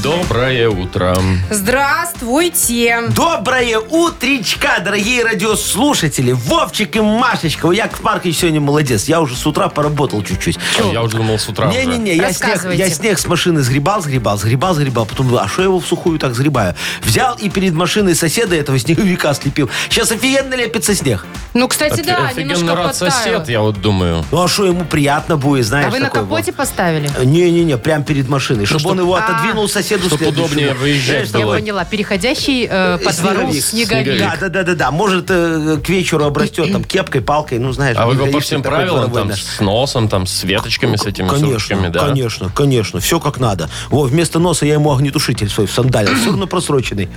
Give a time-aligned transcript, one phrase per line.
[0.00, 1.16] Доброе утро.
[1.50, 3.02] Здравствуйте.
[3.16, 6.30] Доброе утречка, дорогие радиослушатели.
[6.30, 7.66] Вовчик и Машечка.
[7.66, 9.06] Ой, Яков Маркович сегодня молодец.
[9.06, 10.56] Я уже с утра поработал чуть-чуть.
[10.92, 11.84] Я уже думал с утра уже.
[11.84, 12.82] Не-не-не, я снег, Рассказывайте.
[12.84, 15.04] я снег с машины сгребал, сгребал, сгребал, сгребал.
[15.04, 16.76] Потом, думаю, а что я его в сухую так сгребаю?
[17.02, 19.68] Взял и перед машиной соседа этого снеговика слепил.
[19.90, 21.26] Сейчас офигенно лепится снег.
[21.54, 23.12] Ну, кстати, Офи- да, Офигенно немножко рад подтаял.
[23.12, 24.24] сосед, я вот думаю.
[24.30, 26.56] Ну, а что ему приятно будет, знаешь, А вы на такой капоте вот.
[26.56, 27.10] поставили?
[27.24, 28.64] Не-не-не, прям перед машиной.
[28.66, 29.24] чтобы он его А.
[29.24, 30.46] отодвинул соседу Чтоб следующему.
[30.46, 31.54] удобнее выезжать Знаешь, было.
[31.54, 31.84] Я поняла.
[31.84, 33.64] Переходящий э, по двору Снеговик.
[33.64, 34.18] снеговик.
[34.20, 34.90] Да, да, да, да, да.
[34.90, 37.96] Может, э, к вечеру обрастет там кепкой, палкой, ну, знаешь.
[37.98, 39.36] А вы не его по всем такой правилам, дворовой, там, да.
[39.36, 42.00] с носом, там, с веточками, с этими Конечно, сучками, да?
[42.06, 43.00] конечно, конечно.
[43.00, 43.68] Все как надо.
[43.90, 46.14] Во, вместо носа я ему огнетушитель свой в сандале.
[46.14, 47.08] Все равно просроченный.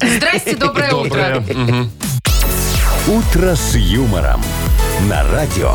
[0.00, 1.40] Здрасте, доброе, Доброе.
[1.40, 1.54] утро.
[1.54, 1.90] Мгм.
[3.08, 4.40] «Утро с юмором»
[5.08, 5.74] на радио.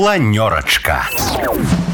[0.00, 1.08] Планерочка.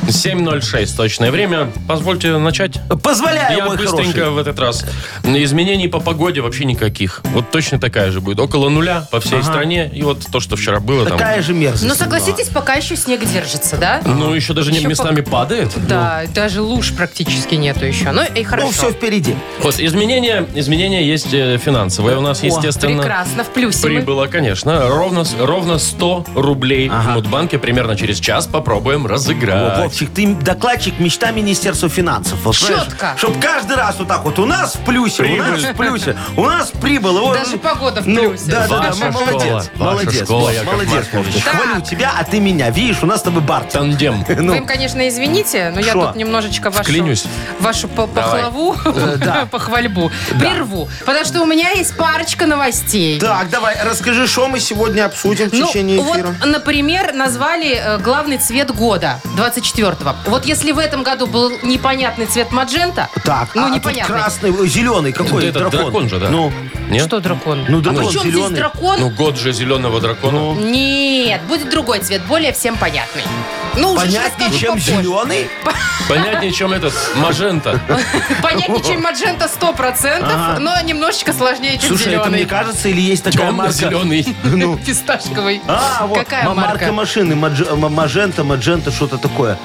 [0.08, 1.70] 7.06 точное время.
[1.86, 2.72] Позвольте начать.
[3.04, 4.30] Позволяю, Я мой быстренько хороший.
[4.30, 4.84] в этот раз.
[5.22, 7.20] Изменений по погоде вообще никаких.
[7.26, 8.40] Вот точно такая же будет.
[8.40, 9.88] Около нуля по всей стране.
[9.94, 11.16] И вот то, что вчера было там.
[11.16, 11.84] Такая же мерзость.
[11.88, 14.02] Ну, согласитесь, пока еще снег держится, да?
[14.04, 15.70] Ну, еще даже не Еще местами падает.
[15.86, 18.10] Да, даже луж практически нету еще.
[18.10, 18.66] Ну, и хорошо.
[18.66, 19.36] Ну, все впереди.
[19.60, 22.18] Вот, изменения, изменения есть э, финансовые.
[22.18, 23.94] У нас, естественно, Прекрасно, в плюсе мы.
[23.94, 24.88] прибыло, конечно.
[24.88, 27.58] Ровно, с- ровно 100 рублей в Мудбанке.
[27.58, 29.78] Примерно через час попробуем разыграть.
[29.78, 32.38] Вовчик, ты докладчик мечта Министерства финансов.
[32.44, 33.14] Вот, Четко.
[33.16, 36.44] Чтобы каждый раз вот так вот у нас в плюсе, у нас в плюсе, у
[36.46, 37.20] нас прибыло.
[37.20, 38.44] Вот, Даже погода в ну, плюсе.
[38.46, 41.06] Да, да, да, молодец, молодец, школа, вот, молодец.
[41.44, 42.70] Хвалю тебя, а ты меня.
[42.70, 43.70] Видишь, у нас с тобой барт.
[43.70, 44.24] Тандем.
[44.28, 46.06] Вы Ну, им, конечно, извините, но я Шо?
[46.06, 47.24] тут немножечко вашу, Вклинюсь.
[47.60, 48.76] вашу по- похвалу,
[49.50, 50.88] похвальбу прерву.
[51.04, 53.18] Потому что у меня есть парочка новостей.
[53.20, 56.34] Так, давай, расскажи, что мы сегодня обсудим в Ну, течение вот, эфира.
[56.44, 60.14] например, назвали э, главный цвет года, 24-го.
[60.30, 64.14] Вот если в этом году был непонятный цвет маджента, Так, ну, а тут непонятный.
[64.16, 66.28] красный, ой, зеленый какой Это дракон же, да?
[66.30, 66.52] Ну,
[66.88, 67.06] Нет?
[67.06, 67.64] Что дракон?
[67.68, 68.56] Ну, дракон Причем здесь зеленый.
[68.56, 69.00] дракон?
[69.00, 70.54] Ну, год же зеленого дракона.
[70.60, 73.22] Нет, будет другой цвет, более всем понятный.
[73.76, 74.92] Ну, уже сейчас понятнее, расскажу чем попозже.
[75.02, 75.50] зеленый.
[76.08, 77.80] Понятнее, чем этот мажента.
[78.42, 82.44] Понятнее, чем маджента 100%, но немножечко сложнее, чем Слушай, это мне зеленый.
[82.50, 83.72] кажется, или есть такая марка?
[83.72, 84.36] Темно-зеленый.
[84.44, 85.62] Ну, Фисташковый.
[85.68, 86.92] А, вот, Какая ма- марка?
[86.92, 87.34] машины,
[87.76, 89.58] мажента, маджента, что-то такое.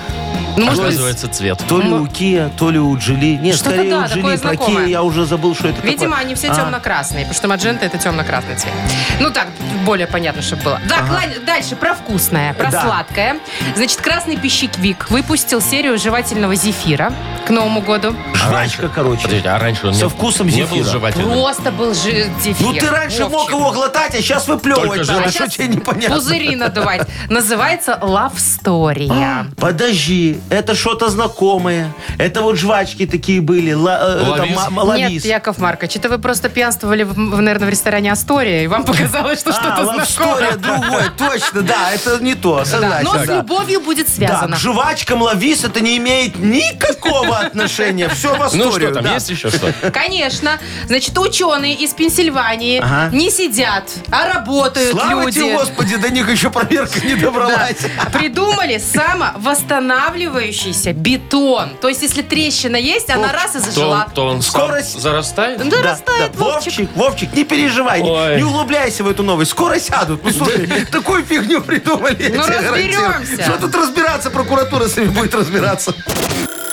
[0.57, 1.61] Ну, может быть, Оказывается, цвет.
[1.69, 3.35] То ли у Kia, то ли у Джили.
[3.37, 4.21] Нет, Что-то скорее да, у такое Джили.
[4.23, 4.85] Про знакомое.
[4.85, 6.25] Kia я уже забыл, что это Видимо, такое.
[6.25, 8.73] они все А, темно-красные, потому что маджента это темно-красный цвет.
[9.19, 9.49] Ну так,
[9.85, 10.81] более понятно, чтобы было.
[10.89, 12.81] Так, ладно, дальше про вкусное, про Да.
[12.81, 13.37] сладкое.
[13.75, 17.13] Значит, красный пищевик выпустил серию жевательного зефира
[17.45, 18.15] к Новому году.
[18.33, 19.23] Жвачка, короче.
[19.23, 20.85] Подождите, а раньше он Со не- вкусом не был зефира.
[20.91, 21.29] жевательным?
[21.33, 22.55] Просто был же зефир.
[22.65, 23.51] Ну ты раньше мог Вовчик.
[23.51, 25.03] его глотать, а сейчас Только выплевывать.
[25.03, 25.25] же- надо.
[25.25, 26.15] А Что щас тебе непонятно?
[26.15, 27.07] Пузыри надувать.
[27.29, 29.45] Называется Love Story.
[29.57, 31.93] Подожди, это что-то знакомое.
[32.17, 33.73] Это вот жвачки такие были.
[33.73, 34.55] ла- э, это, Лавис?
[34.55, 35.09] ма- ма- лавис.
[35.09, 38.83] Нет, Яков Маркович, это вы просто пьянствовали, в, в, наверное, в ресторане Астория, и вам
[38.85, 40.51] показалось, что А, что-то Love знакомое.
[40.51, 43.05] Story другой, точно, да, это не то, Да, согласен.
[43.05, 43.35] но с да.
[43.37, 44.55] любовью будет Да, связано.
[44.55, 48.09] к жвачкам лавис это не имеет никакого отношения.
[48.09, 49.13] Все в Ну что там, да.
[49.13, 49.71] есть еще что?
[49.91, 50.59] Конечно.
[50.87, 53.15] Значит, ученые из Пенсильвании Ага.
[53.15, 55.39] не сидят, а работают Слава люди.
[55.39, 57.76] тебе, Господи, до них еще проверка не добралась.
[58.13, 61.69] Придумали самовосстанавливающийся бетон.
[61.81, 64.07] То есть, если трещина есть, она раз и зажила.
[64.13, 64.99] то он Скорость.
[64.99, 65.67] зарастает?
[65.69, 66.73] Да, растает, Вовчик.
[66.73, 68.37] Вовчик, Вовчик, не переживай, не, Ой.
[68.37, 69.51] не углубляйся в эту новость.
[69.51, 70.23] Скоро сядут.
[70.23, 72.23] Ну, слушай, такую фигню придумали.
[72.23, 73.09] я Ну, тебе гарантирую.
[73.13, 73.43] разберемся.
[73.43, 74.29] Что тут разбираться?
[74.29, 75.93] Прокуратура с ними будет разбираться.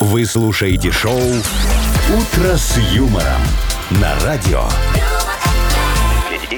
[0.01, 3.41] Вы слушаете шоу «Утро с юмором»
[3.91, 4.65] на радио.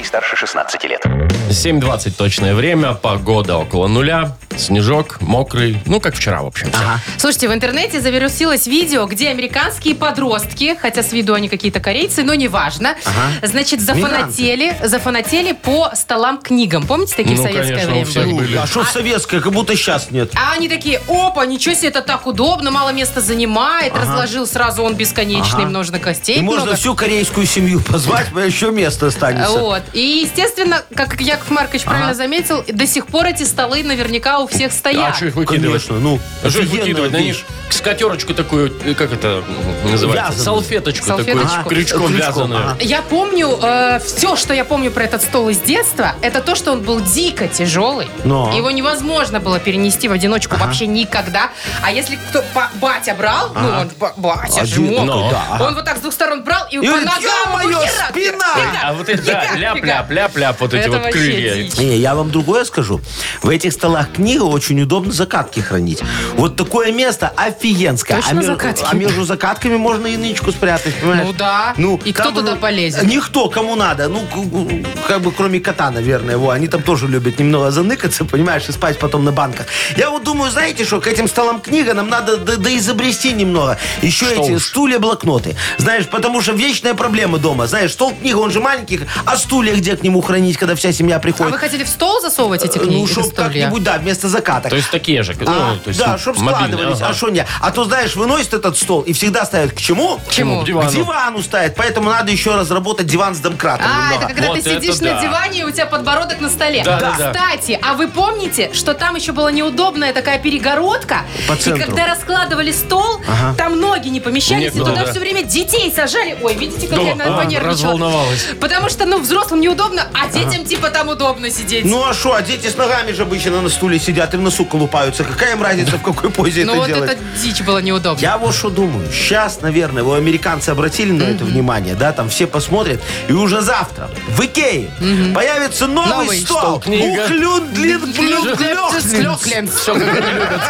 [0.06, 1.04] Старше 16 лет.
[1.50, 6.70] 7.20 точное время, погода около нуля, снежок мокрый, ну, как вчера, в общем.
[7.18, 12.34] Слушайте, в интернете завирусилось видео, где американские подростки, хотя с виду они какие-то корейцы, но
[12.34, 12.96] неважно,
[13.42, 16.86] значит, зафанатели, зафанатели по столам книгам.
[16.86, 18.56] Помните, такие Ну, в советское конечно, время всех были?
[18.56, 20.32] А что в советское, как будто сейчас нет.
[20.36, 23.92] А они такие, опа, ничего себе, это так удобно, мало места занимает.
[23.96, 25.68] Разложил сразу он бесконечный, Ага.
[25.68, 26.38] много костей.
[26.38, 26.76] И можно много.
[26.76, 29.50] всю корейскую семью позвать, а еще место останется.
[29.58, 29.82] Вот.
[29.96, 32.14] И, естественно, как Яков Маркович правильно Ага.
[32.16, 35.16] заметил, до сих пор эти столы наверняка у всех А стоят.
[35.16, 35.86] что их выкидывать?
[35.86, 37.12] Конечно, ну, А что их офигенная выкидывать?
[37.12, 37.26] На вещь.
[37.26, 37.36] них
[37.70, 39.42] скатерочку такую, э, как это
[39.84, 40.32] называется?
[40.32, 40.44] Вязаную.
[40.44, 41.48] Салфеточку, Салфеточку.
[41.48, 42.60] такую, крючком, Крючком, вязаную.
[42.72, 42.76] ага.
[42.80, 43.58] Я помню,
[44.04, 47.48] все, что я помню про этот стол из детства, это то, что он был дико
[47.48, 48.08] тяжелый.
[48.24, 48.52] Но.
[48.54, 51.48] Его невозможно было перенести в одиночку вообще никогда.
[51.82, 55.30] А если кто ба- батя брал, ну он ба- батя же Один- мог, Но.
[55.30, 55.64] да, ага.
[55.64, 58.10] он вот так с двух сторон брал и, И по говорит, ногам «Ё-моё, ему херак,
[58.10, 58.46] спина!»
[58.84, 60.10] А вот это, да, ляп-ляп, фигак.
[60.10, 61.54] ляп-ляп, вот эти Это вот вообще крылья.
[61.54, 61.76] дичь.
[61.78, 63.00] Не, я вам другое скажу.
[63.42, 66.00] В этих столах книга очень удобно закатки хранить.
[66.34, 68.18] Вот такое место офигенское.
[68.20, 68.84] Точно а, закатки?
[68.90, 71.26] а между закатками можно и нычку спрятать, понимаешь?
[71.26, 71.74] Ну да.
[72.04, 73.02] И кто там, туда ну, полезет?
[73.04, 74.08] Никто, кому надо.
[74.08, 76.36] Ну, к- как бы кроме кота, наверное.
[76.36, 79.66] Во, они там тоже любят немного заныкаться, понимаешь, и спать потом на банках.
[79.96, 83.78] Я вот думаю, знаете что, к этим столам книга нам надо до- доизобрести немного.
[84.02, 84.64] Еще Что эти уж.
[84.64, 85.56] стулья, блокноты.
[85.78, 87.66] Знаешь, потому что вечная проблема дома.
[87.66, 91.16] Знаешь, стол книга, он же маленький, а стулья где к нему хранить, когда вся семья
[91.16, 91.52] А приходит?
[91.52, 93.10] вы хотели в стол засовывать эти Ну, книги?
[93.10, 93.46] чтоб эти стулья?
[93.48, 94.70] как-нибудь, да, вместо закаток.
[94.70, 95.34] То есть такие же.
[95.40, 97.00] ну, А, то есть да, чтобы мобильные, складывались.
[97.02, 97.10] ага.
[97.10, 97.46] А что не?
[97.60, 100.18] А то, знаешь, выносит этот стол и всегда ставят к чему?
[100.26, 100.60] К чему?
[100.60, 100.90] К К дивану.
[100.90, 101.74] дивану ставят.
[101.76, 104.24] Поэтому надо еще разработать диван с домкратом А, немного.
[104.24, 105.22] это когда Вот ты сидишь это на да.
[105.22, 106.82] диване, и у тебя подбородок на столе.
[106.84, 107.32] Да, да, да.
[107.32, 111.22] Кстати, а вы помните, что там еще была неудобная такая перегородка?
[111.48, 111.86] По и центру.
[111.86, 113.20] когда раскладывали стол,
[113.56, 115.10] там ноги не помещались, Некуда, и туда да.
[115.10, 116.36] все время детей сажали.
[116.42, 117.62] Ой, видите, как Да, я а, понервничала.
[117.70, 118.46] разволновалась.
[118.60, 121.84] Потому что, ну, взрослым неудобно, а детям типа там удобно сидеть.
[121.84, 124.64] Ну а что, а дети с ногами же обычно на стуле сидят и в носу
[124.64, 125.24] колупаются.
[125.24, 127.10] Какая им разница, в какой позе Ну, это вот делать?
[127.12, 128.20] это дичь было неудобно.
[128.20, 129.10] Я вот что думаю.
[129.12, 134.10] Сейчас, наверное, вы американцы обратили на это внимание, да, там все посмотрят, и уже завтра
[134.28, 134.90] в Икее
[135.34, 136.58] появится новый, Новый стол.
[136.58, 137.24] стол, книга.
[137.24, 138.56] Ухлюн, длин, блюн,
[139.00, 139.74] Слёкленс.
[139.74, 140.60] Все, как они любят.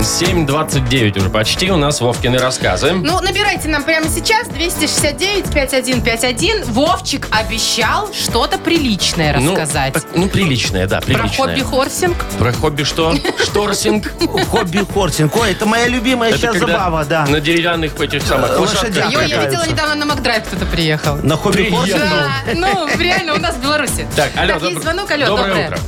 [0.00, 2.92] 7.29 уже почти у нас Вовкины рассказы.
[2.92, 6.64] Ну, набирайте нам прямо сейчас 269-5151.
[6.70, 9.92] Вовчик обещал что-то приличное Ну, рассказать.
[9.94, 11.36] так, Ну, приличное, да, Про приличное.
[11.48, 12.16] хобби-хорсинг.
[12.38, 13.14] Про хобби что?
[13.42, 14.10] Шторсинг.
[14.50, 15.34] Хобби хортинг.
[15.36, 17.26] Ой, это моя любимая Это сейчас когда забава, да.
[17.26, 18.84] На деревянных этих самых Лошадях.
[18.84, 19.12] лошадках.
[19.12, 19.50] Йо, я катаются.
[19.50, 21.16] видела недавно на Макдрайв кто-то приехал.
[21.22, 21.98] На хобби хортинг.
[22.00, 24.06] Да, ну, реально, у нас в Беларуси.
[24.14, 25.66] Так, алло, есть добр- звонок, алло, доброе доброе.
[25.68, 25.78] утро.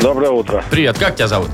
[0.00, 0.64] Доброе утро.
[0.70, 1.50] Привет, как тебя зовут?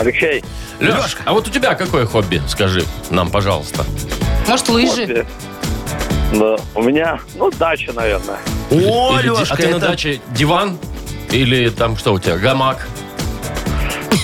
[0.00, 0.42] Алексей.
[0.80, 2.40] Леш, а вот у тебя какое хобби?
[2.48, 3.84] Скажи нам, пожалуйста.
[4.48, 5.06] Может, лыжи?
[5.06, 5.26] Хобби.
[6.32, 8.38] Да, у меня, ну, дача, наверное.
[8.70, 9.88] О, Или Лешка, а ты на это...
[9.88, 10.78] даче диван?
[11.30, 12.88] Или там что у тебя, гамак?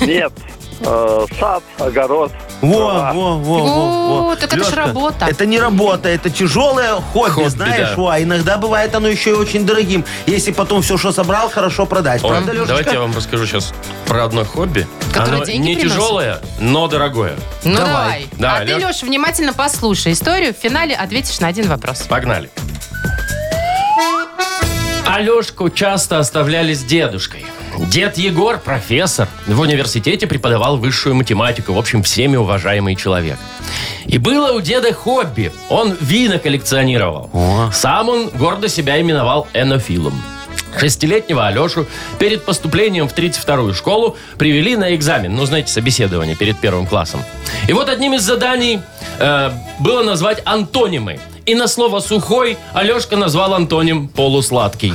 [0.01, 0.33] Нет,
[0.81, 2.33] э, сад, огород.
[2.67, 4.37] Во, во, во, во, во.
[4.37, 5.27] так это ж работа.
[5.27, 7.95] Это не работа, это тяжелое хобби, Хобби, знаешь, да.
[7.97, 8.09] во.
[8.11, 12.23] А иногда бывает оно еще и очень дорогим, если потом все, что собрал, хорошо продать.
[12.25, 12.69] Ой, Правда, Лешечка?
[12.69, 13.73] давайте я вам расскажу сейчас
[14.07, 14.87] про одно хобби.
[15.13, 15.93] Которое Оно деньги не приносит?
[15.99, 17.35] тяжелое, но дорогое.
[17.65, 17.87] Ну, Давай.
[17.93, 18.29] давай.
[18.33, 18.85] Давай, а ты, Лёш.
[18.85, 20.55] Леш, внимательно послушай историю.
[20.55, 22.01] В финале ответишь на один вопрос.
[22.03, 22.51] Погнали.
[25.07, 27.47] Алешку часто оставляли с дедушкой.
[27.79, 33.39] Дед Егор, профессор, в университете преподавал высшую математику, в общем, всеми уважаемый человек.
[34.07, 35.53] И было у деда хобби.
[35.69, 37.31] Он вина коллекционировал.
[37.33, 37.71] О.
[37.73, 40.15] Сам он гордо себя именовал энофилом.
[40.79, 41.87] Шестилетнего Алешу
[42.19, 47.23] перед поступлением в 32-ю школу привели на экзамен, ну, знаете, собеседование перед первым классом.
[47.67, 48.81] И вот одним из заданий
[49.19, 51.19] э, было назвать антонимы.
[51.47, 54.93] И на слово «сухой» Алешка назвал антоним «полусладкий».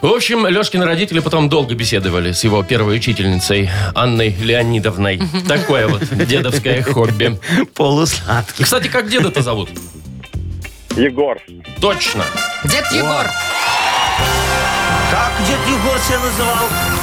[0.00, 5.20] В общем, Лешкины родители потом долго беседовали с его первой учительницей Анной Леонидовной.
[5.46, 7.38] Такое вот дедовское хобби.
[7.74, 8.64] Полусладкий.
[8.64, 9.68] Кстати, как деда-то зовут?
[10.96, 11.38] Егор.
[11.78, 12.24] Точно.
[12.64, 13.26] Дед Егор.
[15.10, 16.56] Как дед Егор себя называл?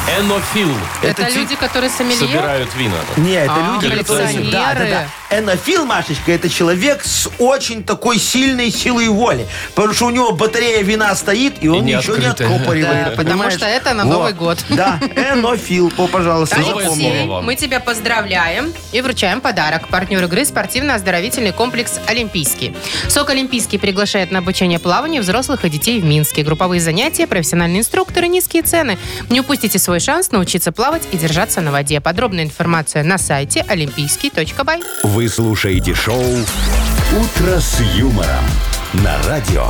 [0.08, 0.70] Энофил.
[1.04, 2.18] Это, ти- люди, которые сомелье?
[2.18, 2.96] Собирают вина.
[3.18, 4.28] Не, это А, люди, которые...
[4.28, 4.52] коллекционеры.
[4.52, 4.86] Да, да,
[5.30, 5.38] да.
[5.38, 9.48] Энофил, Машечка, это человек с очень такой сильной силой воли.
[9.76, 12.56] Потому что у него батарея вина стоит, и он не ничего не открытая.
[12.58, 13.04] откупоривает.
[13.06, 13.54] Да, потому понимаешь?
[13.54, 14.12] что это на Во.
[14.14, 14.58] Новый год.
[14.70, 15.94] Да, энофил.
[15.98, 17.10] О, пожалуйста, Новое запомнил.
[17.12, 19.88] слово Алексей, мы тебя поздравляем и вручаем подарок.
[19.88, 22.76] Партнер игры спортивно-оздоровительный комплекс «Олимпийский».
[23.08, 26.44] СОК «Олимпийский» приглашает на обучение плаванию взрослых и детей в Минске.
[26.44, 28.98] Групповые занятия, профессиональные инструкторы, низкие цены.
[29.30, 32.00] Не упустите свой шанс научиться плавать и держаться на воде.
[32.00, 34.82] Подробная информация на сайте олимпийский.бай.
[35.04, 38.46] Вы слушаете шоу «Утро с юмором»
[38.94, 39.66] на радио.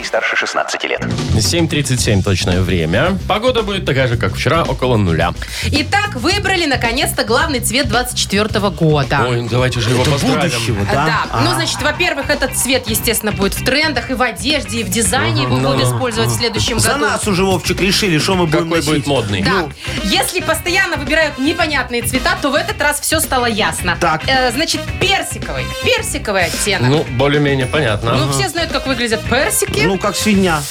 [0.00, 1.00] Детей старше 16 лет.
[1.34, 3.18] 7.37 точное время.
[3.28, 5.34] Погода будет такая же, как вчера, около нуля.
[5.66, 9.26] Итак, выбрали наконец-то главный цвет 24 года.
[9.28, 10.40] Ой, ну давайте же его поздравим.
[10.40, 11.04] Будущего, да?
[11.06, 11.40] Да, А.
[11.42, 15.42] ну, значит, во-первых, этот цвет, естественно, будет в трендах и в одежде, и в дизайне
[15.42, 17.00] его будут использовать в следующем За году.
[17.04, 19.42] нас уже, Вовчик, решили, что мы будем Какой будет модный.
[19.42, 19.68] Да.
[20.04, 23.96] Если постоянно выбирают непонятные цвета, то в этот раз все стало ясно.
[24.00, 24.22] Так.
[24.26, 25.64] Э, значит, персиковый.
[25.84, 26.88] Персиковый оттенок.
[26.88, 28.16] Ну, Ну, более-менее понятно.
[28.32, 29.89] все знают, как выглядят персики.
[29.90, 30.62] Ну, как свинья.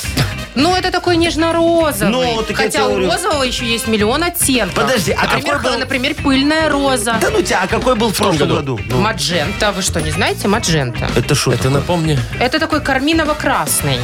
[0.56, 2.10] Ну, это такой нежно-розовый.
[2.10, 3.12] Ну, так я Хотя тебе у говорю.
[3.12, 4.76] розового еще есть миллион оттенков.
[4.76, 7.18] Подожди, а например, какой был- например, пыльная роза.
[7.22, 8.76] Да ну тебя, а какой был в том прошлом году?
[8.78, 8.80] году?
[8.90, 9.74] Ну, Маджента.
[9.74, 10.48] Вы что, не знаете?
[10.48, 11.10] Маджента.
[11.18, 11.52] это что?
[11.52, 12.18] Ты напомни.
[12.40, 14.00] Это такой карминово-красный.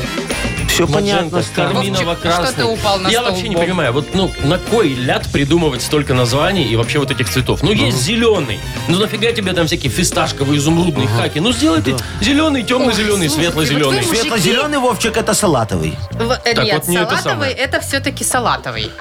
[0.75, 1.37] Все понятно.
[1.37, 1.67] Маджента, стало.
[1.73, 2.37] карминово-красный.
[2.37, 5.25] Вовчик, что ты упал на Я стол вообще не понимаю, вот ну на кой ляд
[5.31, 7.63] придумывать столько названий и вообще вот этих цветов?
[7.63, 11.39] Ну есть зеленый, ну нафига тебе там всякие фисташковые, изумрудные хаки?
[11.39, 14.01] Ну сделай ты зеленый, темно-зеленый, светло-зеленый.
[14.01, 15.95] вот вы Светло-зеленый, Вовчик, это салатовый.
[16.11, 17.51] В- э, Так Нет, вот не это салатовый самое.
[17.53, 18.91] это, все-таки салатовый.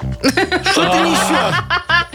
[0.71, 1.55] Что ты несешь?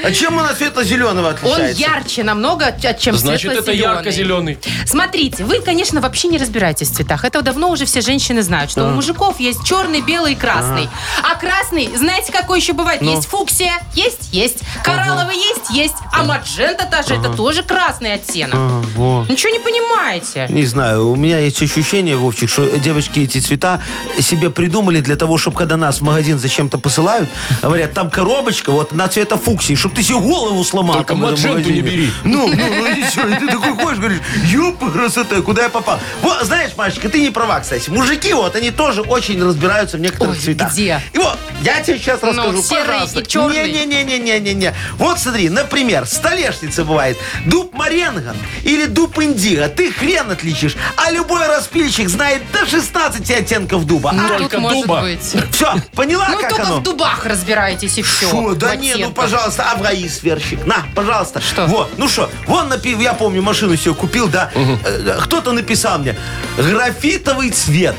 [0.03, 1.81] А чем он от светло-зеленого Он отличается?
[1.83, 3.95] ярче намного, от- чем Значит, это светло-зеленый.
[3.97, 4.59] ярко-зеленый.
[4.87, 7.25] Смотрите, вы, конечно, вообще не разбираетесь в цветах.
[7.25, 10.89] Это давно уже все женщины знают, что у мужиков есть черный, белый и красный.
[11.23, 13.01] А красный, знаете, какой еще бывает?
[13.01, 13.11] Ну.
[13.15, 14.63] Есть фуксия, есть, есть.
[14.85, 15.97] Коралловый есть, есть.
[16.13, 18.55] А маджента та же, это тоже красный оттенок.
[18.55, 19.25] А.
[19.29, 20.47] Ничего не понимаете.
[20.49, 23.81] Не знаю, у меня есть ощущение, Вовчик, что девочки эти цвета
[24.21, 27.29] себе придумали для того, чтобы когда нас в магазин зачем-то посылают,
[27.63, 30.97] говорят, там коробочка вот на цвета фуксии, чтобы ты себе голову сломал.
[30.97, 31.81] Только там в этом мадженту магазине.
[31.81, 32.11] не бери.
[32.25, 35.99] Ну, ну, ну и всё, и ты такой ходишь, говоришь, ёпа, красота, куда я попал?
[36.23, 37.91] Вот, знаешь, Машечка, ты не права, кстати.
[37.91, 40.73] Мужики вот, они тоже очень разбираются в некоторых Ой, цветах.
[40.73, 41.01] где?
[41.13, 43.21] И вот, я тебе сейчас Ну, расскажу, серый пожалуйста.
[43.21, 43.73] и черный.
[43.73, 44.75] Не-не-не-не-не-не.
[44.97, 49.69] Вот смотри, например, столешница бывает дуб Маренган или дуб Индиго.
[49.69, 50.77] Ты хрен отличишь.
[50.97, 54.13] А любой распильщик знает до 16 оттенков дуба.
[54.13, 55.01] Ну, А, только тут может дуба.
[55.03, 55.21] быть.
[55.53, 56.77] все, поняла, Ну, как только оно?
[56.81, 58.29] в дубах разбираетесь и все.
[58.31, 60.65] Шо, да не, ну, пожалуйста, Авраи сверщик.
[60.67, 61.41] На, пожалуйста.
[61.41, 61.67] Что?
[61.67, 64.51] Вот, ну что, вон, напи- я помню, машину себе купил, да.
[64.55, 66.17] Э, Кто-то написал мне,
[66.57, 67.95] графитовый цвет.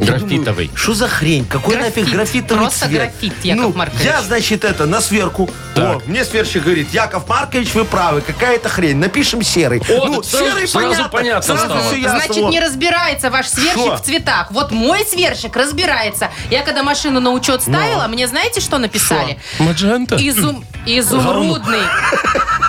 [0.00, 0.70] Графитовый.
[0.74, 1.44] Что за хрень?
[1.44, 1.96] Какой Графит.
[1.96, 3.00] нафиг графитовый Просто цвет?
[3.00, 4.04] графит, Яков ну, Маркович.
[4.04, 5.48] Я, значит, это, на сверку.
[5.74, 5.96] Так.
[5.96, 8.96] О, мне сверщик говорит, Яков Маркович, вы правы, какая-то хрень.
[8.96, 9.80] Напишем серый.
[9.88, 11.80] О, ну, так сразу- сразу понятно Сразу стало.
[11.82, 13.96] всё ясно, Значит, не разбирается ваш сверщик Шо?
[13.96, 14.50] в цветах.
[14.50, 16.30] Вот мой сверщик разбирается.
[16.50, 19.38] Я когда машину на учет ставила, мне знаете, что написали?
[19.58, 20.16] Маджента?
[20.16, 20.64] Изум...
[20.84, 21.78] Изумрудный.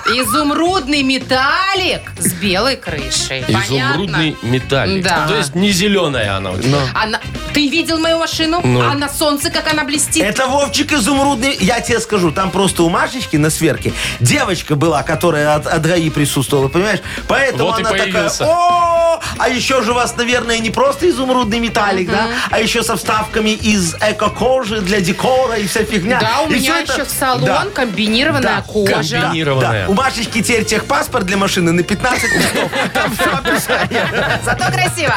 [0.06, 3.42] Изумрудный металлик с белой крышей.
[3.48, 4.46] Изумрудный Понятно?
[4.46, 5.04] металлик.
[5.04, 5.26] Да.
[5.26, 6.50] То есть не зеленая она.
[6.52, 6.78] у тебя.
[6.94, 7.20] Она...
[7.54, 8.60] Ты видел мою машину?
[8.62, 8.80] Ну.
[8.82, 10.22] А на солнце как она блестит?
[10.22, 11.56] Это Вовчик изумрудный.
[11.58, 16.10] Я тебе скажу, там просто у Машечки на сверке девочка была, которая от, от ГАИ
[16.10, 17.00] присутствовала, понимаешь?
[17.26, 18.44] Поэтому Вот и она такая, появился.
[18.46, 22.96] о а еще же у вас, наверное, не просто изумрудный металлик, да, а еще со
[22.96, 26.18] вставками из эко-кожи для декора и вся фигня.
[26.20, 27.64] Да, у И меня всё это- еще в салон Да.
[27.72, 28.92] комбинированная Да, кожа.
[28.92, 29.86] комби- Комбинированная.
[29.86, 29.90] Да.
[29.92, 32.70] У Машечки теперь техпаспорт для машины на 15 листов.
[32.92, 34.40] Там все описание.
[34.44, 35.14] Зато красиво.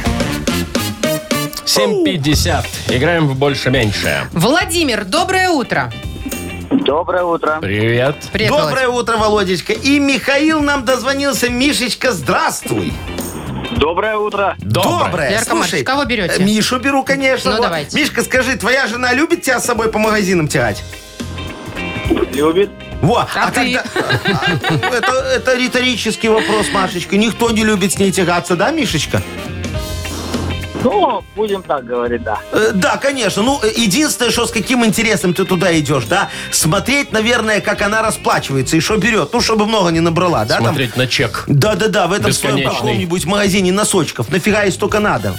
[1.65, 2.63] 7.50.
[2.89, 4.27] Играем в больше-меньше.
[4.33, 5.91] Владимир, доброе утро.
[6.69, 7.57] Доброе утро.
[7.59, 8.17] Привет.
[8.31, 8.67] Привет, Володь.
[8.69, 9.73] Доброе утро, Володечка.
[9.73, 11.49] И Михаил нам дозвонился.
[11.49, 12.93] Мишечка, здравствуй.
[13.77, 14.55] Доброе утро.
[14.59, 15.31] Доброе.
[15.31, 16.35] Яков Слушай, Маркович, кого берете?
[16.35, 17.49] э, Мишу беру, конечно.
[17.49, 17.63] Ну, Вот.
[17.63, 17.97] давайте.
[17.97, 20.83] Мишка, скажи, твоя жена любит тебя с собой по магазинам тягать?
[22.37, 22.69] Любит.
[23.01, 23.53] Во, А ты?
[23.53, 23.83] когда-
[24.95, 27.17] это, это риторический вопрос, Машечка.
[27.17, 29.21] Никто не любит с ней тягаться, да, Мишечка?
[30.83, 32.37] Ну, будем так говорить, да.
[32.51, 33.41] Э, Да, конечно.
[33.41, 36.29] Ну, э, единственное, что с каким интересом ты туда идешь, да?
[36.51, 39.33] Смотреть, наверное, как она расплачивается и что берет.
[39.33, 40.57] Ну, чтобы много не набрала, да?
[40.57, 40.65] там?
[40.67, 41.43] Смотреть на чек.
[41.47, 42.79] Да-да-да, в этом своем Бесконечный.
[42.79, 44.29] каком-нибудь магазине носочков.
[44.29, 45.33] Нафига ей столько надо?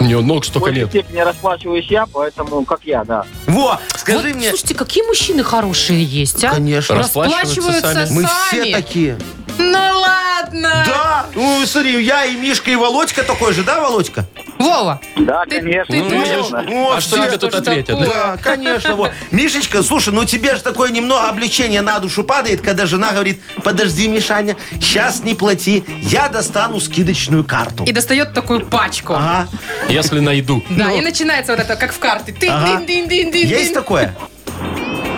[0.00, 0.88] У нее ног В столько большей нет.
[0.90, 3.24] степени расплачиваюсь я, поэтому как я, да.
[3.46, 4.48] Во, скажи Вот, мне...
[4.48, 6.50] Слушайте, какие мужчины хорошие есть, а?
[6.50, 6.96] Конечно.
[6.96, 8.10] Расплачиваются Расплачиваются сами.
[8.10, 8.62] Мы сами.
[8.62, 9.18] все такие.
[9.58, 10.84] Ну ладно.
[10.86, 14.24] Да, ну смотри, я и Мишка, и Володька такой же, да, Володька?
[14.58, 15.94] Вова, Да, Ты- конечно.
[15.94, 16.22] ты Ну, тоже?
[16.32, 16.62] конечно.
[16.62, 17.98] Ну, А что тебе тут ответят?
[17.98, 18.04] да?
[18.06, 18.94] Да, конечно.
[18.94, 19.10] Вот.
[19.32, 24.06] Мишечка, слушай, ну тебе же такое немного облегчение на душу падает, когда жена говорит, подожди,
[24.08, 27.84] Мишаня, сейчас не плати, я достану скидочную карту.
[27.84, 29.14] и достает такую пачку.
[29.14, 29.48] Ага.
[29.88, 30.62] Если найду.
[30.70, 32.32] Да, и начинается вот это, как в карты.
[32.32, 32.82] Ты, Ага.
[32.86, 34.14] Есть такое?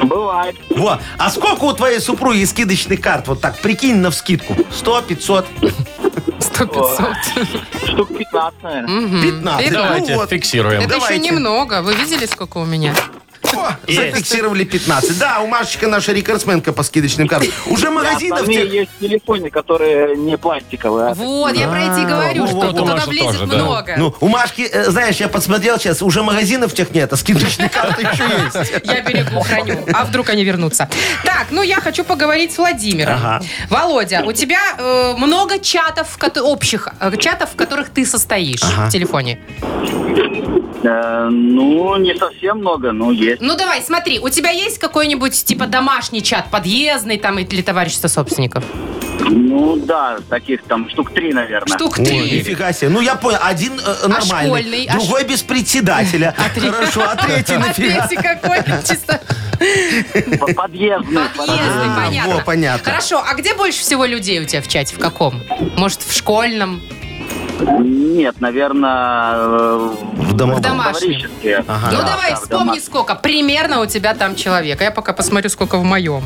[0.07, 0.57] Бывает.
[0.71, 1.01] Вот.
[1.19, 3.29] А сколько у твоей супруги скидочных карт?
[3.29, 4.57] Вот так, прикинь на вскидку.
[4.71, 5.47] 100, 500,
[6.41, 7.17] Сто пятьсот.
[7.87, 9.23] Штук 15, наверное.
[9.23, 9.67] 15.
[9.71, 10.31] Итак, Давайте Ну вот.
[10.31, 10.81] фиксируем.
[10.81, 11.31] Это еще Давайте.
[11.31, 11.83] немного.
[11.83, 12.95] Вы видели, сколько у меня?
[13.53, 15.19] О, зафиксировали 15.
[15.19, 17.51] Да, у Машечка наша рекордсменка по скидочным картам.
[17.67, 18.73] Уже магазинов тех...
[18.73, 21.11] есть телефоны, которые не пластиковые.
[21.11, 23.57] а Вот, я про эти и говорю, вот, что вот, тоже, да.
[23.57, 23.95] много.
[23.97, 28.03] Ну, у Машки, э, знаешь, я посмотрел сейчас, уже магазинов тех нет, а скидочные карты
[28.03, 28.85] еще есть.
[28.85, 29.85] Я берегу, храню.
[29.93, 30.89] А вдруг они вернутся?
[31.25, 33.15] Так, ну я хочу поговорить с Владимиром.
[33.15, 33.45] Ага.
[33.71, 38.89] Володя, у тебя э, много чатов, кото- общих э, чатов, в которых ты состоишь в
[38.91, 39.39] телефоне.
[40.85, 43.41] Э, ну, не совсем много, но есть.
[43.41, 48.65] Ну давай, смотри, у тебя есть какой-нибудь типа домашний чат, подъездный там или товарищества собственников?
[49.21, 51.77] Ну, да, таких там штук три, наверное.
[51.79, 52.19] Штук Ой, три.
[52.19, 52.91] нифига себе.
[52.91, 54.87] Ну, я понял, один э, нормальный, школьный?
[54.91, 56.35] А другой без председателя.
[56.55, 58.07] Хорошо, а третий А нафига?
[58.07, 58.59] третий какой?
[58.87, 59.21] Чисто
[60.55, 61.23] Подъездный.
[61.37, 62.85] подъездный, А, понятно.
[62.93, 64.95] Хорошо, а где больше всего людей у тебя в чате?
[64.95, 65.41] В каком?
[65.77, 66.83] Может, в школьном?
[67.61, 70.61] Нет, наверное, В домовом.
[70.61, 71.23] В домашнем.
[71.67, 71.89] Ага.
[71.93, 74.81] Ну Да, давай, да, вспомни, сколько примерно у тебя там человек.
[74.81, 76.23] А я пока посмотрю, сколько в моем.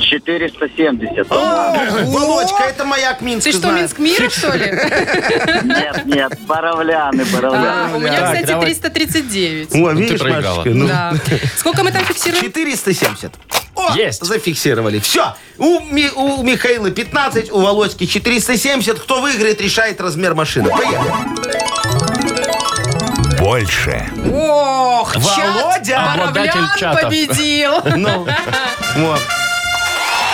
[0.00, 1.30] 470.
[1.30, 1.74] О,
[2.06, 3.72] Володька, это маяк Минска Ты что.
[3.72, 4.66] Минск мира, что ли?
[5.64, 7.96] Нет, нет, Боровляны, А, Боровляны.
[7.96, 8.66] У меня, кстати, давай.
[8.66, 9.74] 339.
[9.74, 10.20] О, видишь.
[10.20, 11.14] Машечка, ну, Да.
[11.56, 12.42] Сколько мы там фиксируем?
[12.42, 13.32] 470.
[13.90, 14.24] О, Есть.
[14.24, 14.98] зафиксировали.
[15.00, 15.34] Все.
[15.58, 18.98] У, Ми- у Михаила 15, у Володьки 470.
[19.00, 20.68] Кто выиграет, решает размер машины.
[20.70, 21.12] Поехали.
[23.38, 24.06] Больше.
[24.32, 25.84] Ох, Володя!
[25.84, 27.02] чат Обладатель Боровлян чатов.
[27.02, 27.72] победил.
[27.96, 28.26] Ну,
[28.96, 29.20] вот.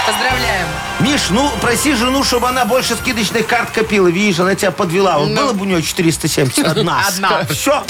[0.09, 0.67] Поздравляем.
[1.01, 4.09] Миш, ну проси жену, чтобы она больше скидочных карт копила.
[4.09, 5.19] Видишь, она тебя подвела.
[5.19, 5.37] Вот Ну.
[5.37, 6.67] было бы у нее 470.
[6.67, 7.03] Одна.
[7.07, 7.45] Одна.
[7.51, 7.85] Все.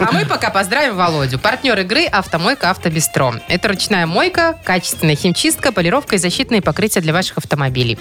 [0.00, 1.38] А мы пока поздравим Володю.
[1.38, 3.40] Партнер игры «Автомойка Автобестро».
[3.48, 7.98] Это ручная мойка, качественная химчистка, полировка и защитные покрытия для ваших автомобилей.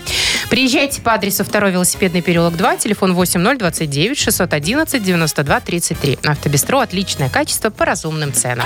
[0.49, 6.19] Приезжайте по адресу 2 велосипедный переулок 2, телефон 8029 611 92 33.
[6.23, 8.65] Автобестро– отличное качество по разумным ценам.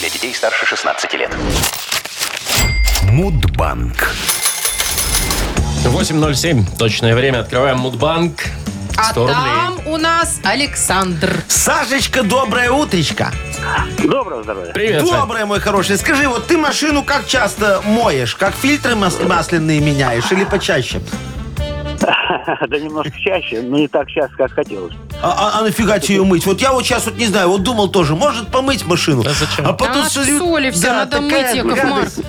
[0.00, 1.30] Для детей старше 16 лет.
[3.04, 4.10] Мудбанк.
[5.84, 6.76] 8.07.
[6.76, 7.40] Точное время.
[7.40, 8.42] Открываем Мудбанк.
[8.96, 9.36] А 100 рублей.
[9.36, 11.42] там у нас Александр.
[11.48, 13.32] Сашечка, доброе утречко.
[13.98, 14.72] Доброго здоровья.
[14.72, 15.04] Привет.
[15.04, 15.96] Доброе, мой хороший.
[15.96, 18.34] Скажи, вот ты машину как часто моешь?
[18.36, 21.00] Как фильтры мас- масляные меняешь или почаще?
[22.68, 24.92] Да немножко чаще, но не так часто, как хотелось.
[25.22, 26.46] А, а- а нафига тебе ее мыть?
[26.46, 29.22] Вот я вот сейчас вот не знаю, вот думал тоже, может помыть машину.
[29.26, 29.66] А зачем?
[29.66, 32.20] А потом Да, смотрю, соли все, да, надо мыть, Яков гадость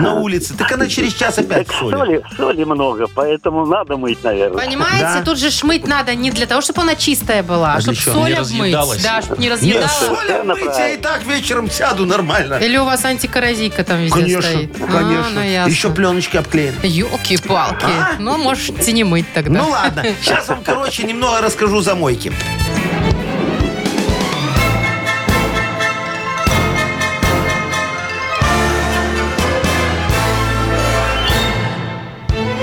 [0.00, 0.54] На улице.
[0.56, 1.96] Так она через час опять Так соли.
[1.96, 4.64] соли, соли много, поэтому надо мыть, наверное.
[4.64, 5.22] Понимаете, Да.
[5.24, 8.30] тут же шмыть надо не для того, чтобы она чистая была, а для чтобы соль
[8.30, 9.02] Не обмыть.
[9.02, 9.92] Да, чтобы не Нет, разъедалась.
[9.92, 12.54] соль Совершенно обмыть, я и так вечером сяду нормально.
[12.54, 14.76] Или у вас антикоррозийка там везде Конечно, стоит?
[14.80, 15.30] А, конечно.
[15.34, 15.70] ну ясно.
[15.70, 16.76] Еще пленочки обклеены.
[16.84, 17.84] Елки-палки.
[17.84, 18.12] А?
[18.20, 19.62] Ну, можете не мыть тогда.
[19.62, 22.32] Ну ладно, сейчас вам, короче, немного расскажу за мойки.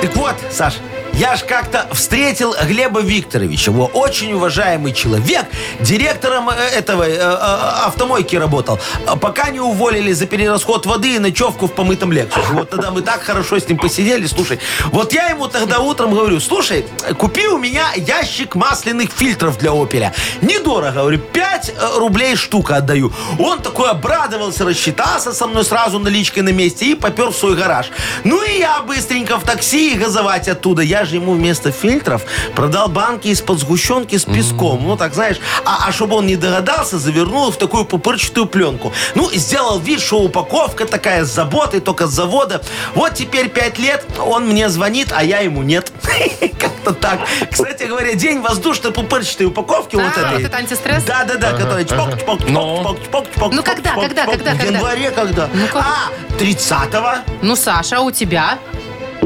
[0.02, 0.76] Так вот, Саш,
[1.18, 3.72] я ж как-то встретил Глеба Викторовича.
[3.72, 5.46] Его очень уважаемый человек.
[5.80, 8.80] Директором э, этого э, э, автомойки работал.
[9.08, 12.48] А Пока не уволили за перерасход воды и ночевку в помытом Лексусе.
[12.52, 14.28] Вот тогда мы так хорошо с ним посидели.
[14.28, 14.60] Слушай,
[14.92, 16.86] вот я ему тогда утром говорю, слушай,
[17.18, 20.14] купи у меня ящик масляных фильтров для Опеля.
[20.42, 23.12] Недорого, говорю, 5 рублей штука отдаю.
[23.40, 27.88] Он такой обрадовался, рассчитался со мной сразу наличкой на месте и попер в свой гараж.
[28.24, 30.84] Ну и я быстренько в такси и газовать оттуда.
[30.84, 32.24] Я же ему вместо фильтров
[32.56, 34.84] продал банки из-под сгущенки с песком.
[34.88, 38.94] Ну так, знаешь, а, а чтобы он не догадался, завернул в такую пупырчатую пленку.
[39.16, 42.62] Ну, сделал вид, что упаковка такая с заботой, только с завода.
[42.96, 45.92] Вот теперь 5 лет он мне звонит, а я ему нет.
[46.60, 47.20] Как-то так.
[47.52, 50.46] Кстати говоря, день воздушной пупырчатой упаковки вот А, этой.
[50.46, 51.04] это антистресс?
[51.04, 52.80] Да, да, да, который чпок, чпок, чпок, Ну?
[52.82, 54.34] чпок, чпок, чпок, Ну, чпок, когда, чпок, когда, чпок.
[54.36, 54.72] когда, В когда?
[54.78, 55.50] январе когда?
[55.54, 55.86] Ну, как?
[55.86, 57.12] А, 30-го.
[57.42, 58.58] Ну, Саша, а у тебя?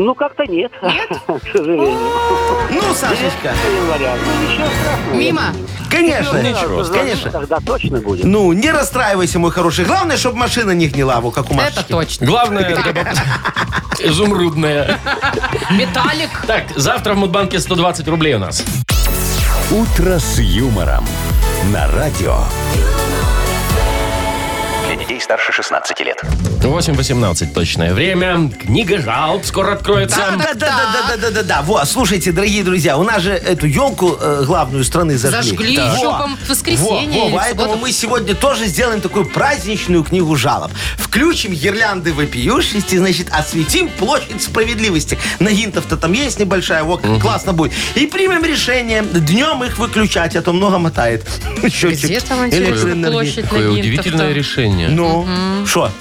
[0.02, 0.72] Ну, как-то нет.
[0.82, 1.10] Нет?
[1.28, 2.00] К сожалению.
[2.72, 4.16] Ну, Сашечка, Января.
[4.26, 5.16] Ну, ничего страшного.
[5.16, 5.42] Мимо?
[5.92, 7.32] конечно, ничего, конечно.
[7.32, 8.24] Тогда точно будет.
[8.26, 9.86] Ну, не расстраивайся, мой хороший.
[9.86, 11.80] Главное, чтобы машина не гнила, вот как у Машечки.
[11.80, 12.26] Это точно.
[12.26, 12.76] Главное,
[14.00, 14.98] изумрудная.
[15.70, 16.46] Виталик.
[16.48, 18.64] Так, завтра в Мудбанке 120 рублей у нас.
[19.70, 21.06] «Утро с юмором»
[21.72, 22.40] на радио.
[25.12, 26.24] Детей старше 16 лет.
[26.62, 28.50] 8.18 точное время.
[28.50, 30.16] Книга жалоб скоро откроется.
[30.16, 31.62] Да, да, да, да, да, да, да, да.
[31.64, 35.50] Вот, слушайте, дорогие друзья, у нас же эту елку э, главную страны зажгли.
[35.50, 35.98] Зажгли Так.
[35.98, 36.08] еще,
[36.46, 37.80] в воскресенье Во, во, или в поэтому субботу.
[37.82, 40.72] мы сегодня тоже сделаем такую праздничную книгу жалоб.
[40.98, 45.18] Включим гирлянды вопиющести, значит, осветим площадь справедливости.
[45.40, 47.74] На гинтов-то там есть небольшая, вот классно будет.
[47.96, 51.28] И примем решение днем их выключать, а то много мотает.
[51.70, 53.12] Счетчик Где там электроэнергии.
[53.12, 53.80] площадь Какое Нагинтов-то?
[53.80, 55.01] удивительное решение.
[55.08, 55.92] Ну, что?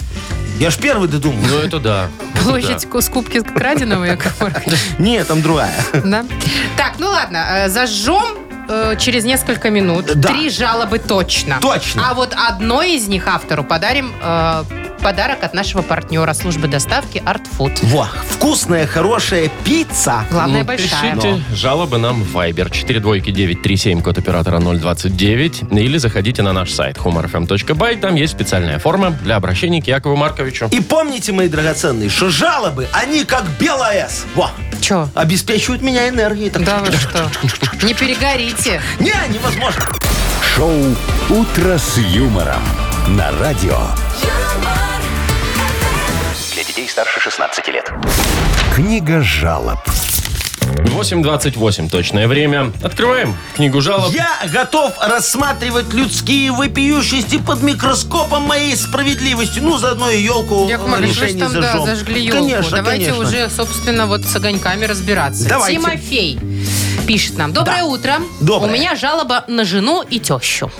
[0.58, 1.38] Я ж первый додумал.
[1.48, 2.08] Ну, это да.
[2.42, 4.78] Площадь скупки краденого, Яков Маркович.
[4.98, 5.74] Нет, там другая.
[6.04, 6.24] Да.
[6.76, 10.06] Так, ну ладно, э, зажжем э, через несколько минут.
[10.14, 10.28] Да.
[10.28, 11.58] Три жалобы точно.
[11.60, 12.10] Точно.
[12.10, 14.64] А вот одной из них автору подарим э,
[15.00, 17.78] подарок от нашего партнера службы доставки Art Food.
[17.82, 20.24] Во, вкусная, хорошая пицца.
[20.30, 21.16] Главное, Ну, большая.
[21.16, 25.62] Пишите жалобы нам в Viber 42937, код оператора 029.
[25.72, 28.00] Или заходите на наш сайт humorfm.by.
[28.00, 30.68] Там есть специальная форма для обращения к Якову Марковичу.
[30.70, 34.26] И помните, мои драгоценные, что жалобы, они как БелАЭС.
[34.34, 35.08] Во, Че?
[35.14, 36.50] обеспечивают меня энергией.
[36.50, 37.30] Так, Да вы что?
[37.84, 38.80] Не перегорите.
[38.98, 39.86] Не, невозможно.
[40.56, 40.72] Шоу
[41.30, 42.62] «Утро с юмором»
[43.08, 43.78] на радио.
[44.20, 44.30] Детей
[46.90, 47.92] старше 16 лет.
[48.74, 49.78] Книга жалоб.
[50.84, 52.72] 8.28 точное время.
[52.82, 54.12] Открываем книгу жалоб.
[54.12, 59.60] Я готов рассматривать людские вопиющести под микроскопом моей справедливости.
[59.60, 61.86] Ну, заодно и елку Яков Маркович, вы же там да, зажжем.
[61.86, 62.38] зажгли елку.
[62.38, 63.28] Конечно, Давайте конечно.
[63.28, 65.48] уже, собственно, вот с огоньками разбираться.
[65.48, 65.78] Давайте.
[65.78, 66.38] Тимофей
[67.06, 67.52] Пишет нам.
[67.52, 68.20] Доброе утро.
[68.40, 68.70] Доброе.
[68.70, 70.70] У меня жалоба на жену и тещу.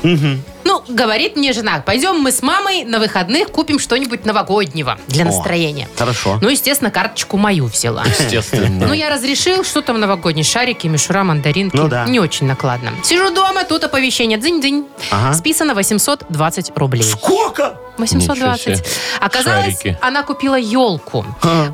[0.63, 5.89] Ну, говорит мне жена, пойдем мы с мамой на выходных купим что-нибудь новогоднего для настроения.
[5.97, 6.39] хорошо.
[6.43, 8.05] Ну, естественно, карточку мою взяла.
[8.05, 8.87] Естественно.
[8.87, 11.75] Ну, я разрешил, что там новогодние шарики, мишура, мандаринки.
[11.75, 12.05] Ну да.
[12.07, 12.93] Не очень накладно.
[13.03, 14.39] Сижу дома, тут оповещение.
[14.39, 14.85] Дзынь-дзынь.
[15.11, 15.33] Ага.
[15.35, 17.03] Списано 820 рублей.
[17.03, 17.79] Сколько?
[17.99, 18.67] 820.
[18.67, 18.85] Ничего себе.
[19.21, 19.99] Оказалось, Шарики.
[20.01, 21.25] она купила елку.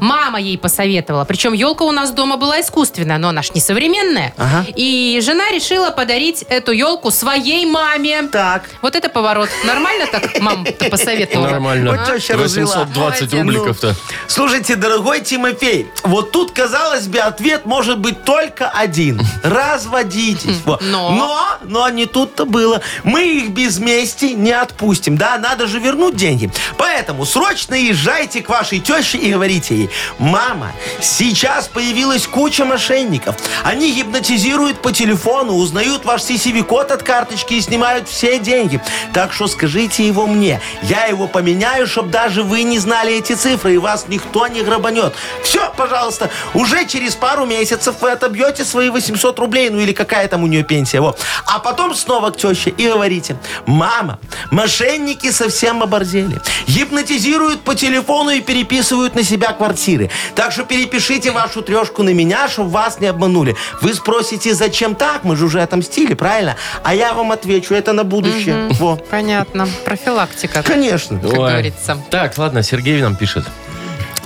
[0.01, 1.25] Мама ей посоветовала.
[1.25, 3.61] Причем елка у нас дома была искусственная, но она ж не
[3.97, 4.35] современная.
[4.37, 4.67] Ага.
[4.75, 8.23] И жена решила подарить эту елку своей маме.
[8.25, 8.65] Так.
[8.83, 9.49] Вот это поворот.
[9.65, 11.49] Нормально так мама-то посоветовала?
[11.49, 11.93] Нормально.
[11.93, 12.85] Вот теща развела.
[12.85, 13.33] 820 Молодец.
[13.33, 13.95] рубликов-то.
[14.27, 19.21] Слушайте, дорогой Тимофей, вот тут, казалось бы, ответ может быть только один.
[19.43, 20.61] Разводитесь.
[20.65, 20.79] Во.
[20.87, 21.11] Но?
[21.11, 22.81] но, но не тут-то было.
[23.05, 25.17] Мы их без мести не отпустим.
[25.17, 26.51] Да, надо же вернуть деньги.
[26.77, 33.37] Поэтому срочно езжайте к вашей теще и говорите ей, мама, сейчас появилась куча мошенников.
[33.65, 38.81] Они гипнотизируют по телефону, узнают ваш CCV-код от карточки и снимают все деньги.
[39.13, 40.61] Так что скажите его мне.
[40.83, 45.15] Я его поменяю, чтобы даже вы не знали эти цифры, и вас никто не грабанет.
[45.43, 50.43] Все, пожалуйста, уже через пару месяцев вы отобьете свои 800 рублей, ну или какая там
[50.43, 51.01] у нее пенсия.
[51.01, 51.19] Вот.
[51.47, 54.19] А потом снова к теще и говорите, мама,
[54.51, 56.41] мошенники совсем оборзели.
[56.67, 60.11] Гипнотизируют по телефону и переписывают на себя квартиры.
[60.35, 63.57] Так что перепишите вашу трешку на меня, чтобы вас не обманули.
[63.81, 65.25] Вы спросите, зачем так?
[65.25, 66.57] Мы же уже отомстили, правильно?
[66.83, 68.69] А я вам отвечу, это на будущее.
[68.73, 68.97] Во.
[68.97, 69.69] Понятно.
[69.85, 70.63] Профилактика.
[70.63, 71.19] Конечно.
[71.19, 71.37] Как Ой.
[71.39, 71.99] говорится.
[72.11, 73.45] Так, ладно, Сергей нам пишет.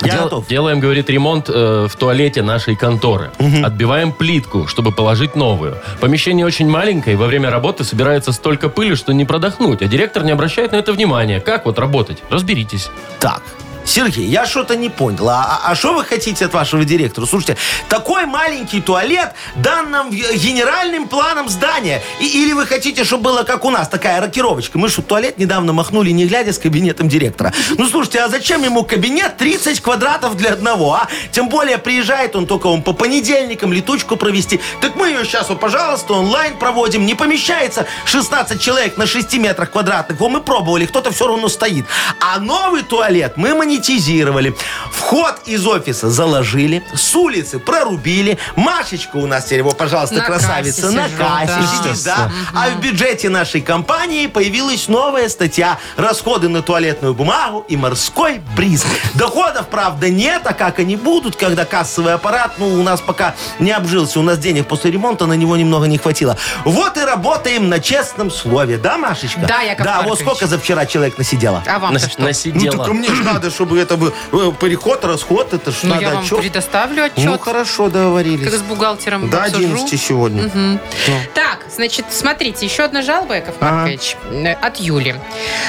[0.03, 0.47] Я Дел- готов.
[0.49, 3.31] Делаем, говорит, ремонт э, в туалете нашей конторы.
[3.63, 5.77] Отбиваем плитку, чтобы положить новую.
[6.01, 9.83] Помещение очень маленькое, и во время работы собирается столько пыли, что не продохнуть.
[9.83, 11.41] А директор не обращает на это внимания.
[11.41, 12.19] Как вот работать?
[12.31, 12.89] Разберитесь.
[13.19, 13.43] Так.
[13.90, 15.29] Сергей, я что-то не понял.
[15.29, 17.26] А а что вы хотите от вашего директора?
[17.26, 17.57] Слушайте,
[17.88, 22.00] такой маленький туалет дан нам генеральным планом здания.
[22.20, 24.79] И- или вы хотите, чтобы было как у нас, такая рокировочка?
[24.79, 27.53] Мы что, туалет недавно махнули, не глядя, с кабинетом директора.
[27.79, 31.09] Ну, слушайте, а зачем ему кабинет 30 квадратов для одного, а?
[31.33, 34.61] Тем более приезжает он только он по понедельникам летучку провести.
[34.81, 37.05] Так мы ее сейчас, вот, пожалуйста, онлайн проводим.
[37.07, 40.20] Не помещается 16 человек на 6 метрах квадратных.
[40.20, 41.87] Во, мы пробовали, кто-то все равно стоит.
[42.20, 44.55] А новый туалет мы монетизировали.
[44.93, 48.38] Вход из офиса заложили, с улицы прорубили.
[48.57, 51.66] Машечка у нас теперь, вот, пожалуйста, На красавица, кассе на сижу, кассе да.
[51.93, 52.33] сидит, да.
[52.55, 58.85] А в бюджете нашей компании появилась новая статья «Расходы на туалетную бумагу и морской бриз».
[59.14, 63.73] Доходов, правда, нет, а как они будут, когда кассовый аппарат, ну, у нас пока не
[63.73, 66.37] обжился, у нас денег после ремонта на него немного не хватило.
[66.64, 69.40] Вот и работаем на честном слове, да, Машечка?
[69.49, 70.21] Да, Яков Да, вот Маркович.
[70.27, 71.62] сколько за вчера человек насидела?
[71.66, 72.21] А вам-то Нас- что?
[72.21, 72.77] Ну, насидела.
[72.77, 76.11] только мне же надо, чтобы это был э, переход, расход, это ж Ну, надо я
[76.11, 76.38] вам отчет.
[76.40, 77.24] предоставлю отчет.
[77.24, 78.44] Ну, хорошо, договорились.
[78.50, 79.64] Как с бухгалтером До обсужу.
[79.66, 80.50] 11 сегодня.
[80.54, 80.78] Ну.
[81.35, 83.72] Так, значит, смотрите, еще одна жалоба, Яков Ага.
[83.74, 85.16] Маркович, э, от Юли.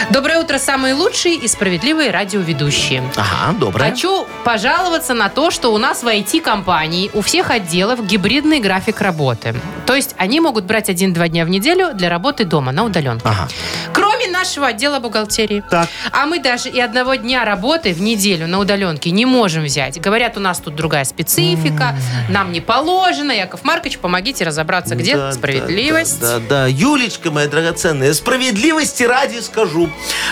[0.09, 3.03] Доброе утро, самые лучшие и справедливые радиоведущие.
[3.15, 3.89] Ага, доброе.
[3.89, 9.55] Хочу пожаловаться на то, что у нас в IT-компании у всех отделов гибридный график работы.
[9.85, 13.23] То есть они могут брать один-два дня в неделю для работы дома на удаленке.
[13.27, 13.47] Ага.
[13.93, 15.63] Кроме нашего отдела бухгалтерии.
[15.69, 15.87] Так.
[16.11, 19.99] А мы даже и одного дня работы в неделю на удаленке не можем взять.
[19.99, 21.95] Говорят, у нас тут другая специфика,
[22.29, 23.31] нам не положено.
[23.31, 26.21] Яков Маркович, помогите разобраться, где Да, справедливость.
[26.21, 26.67] Да, да, да.
[26.67, 29.89] Юлечка моя драгоценная, справедливости ради скажу.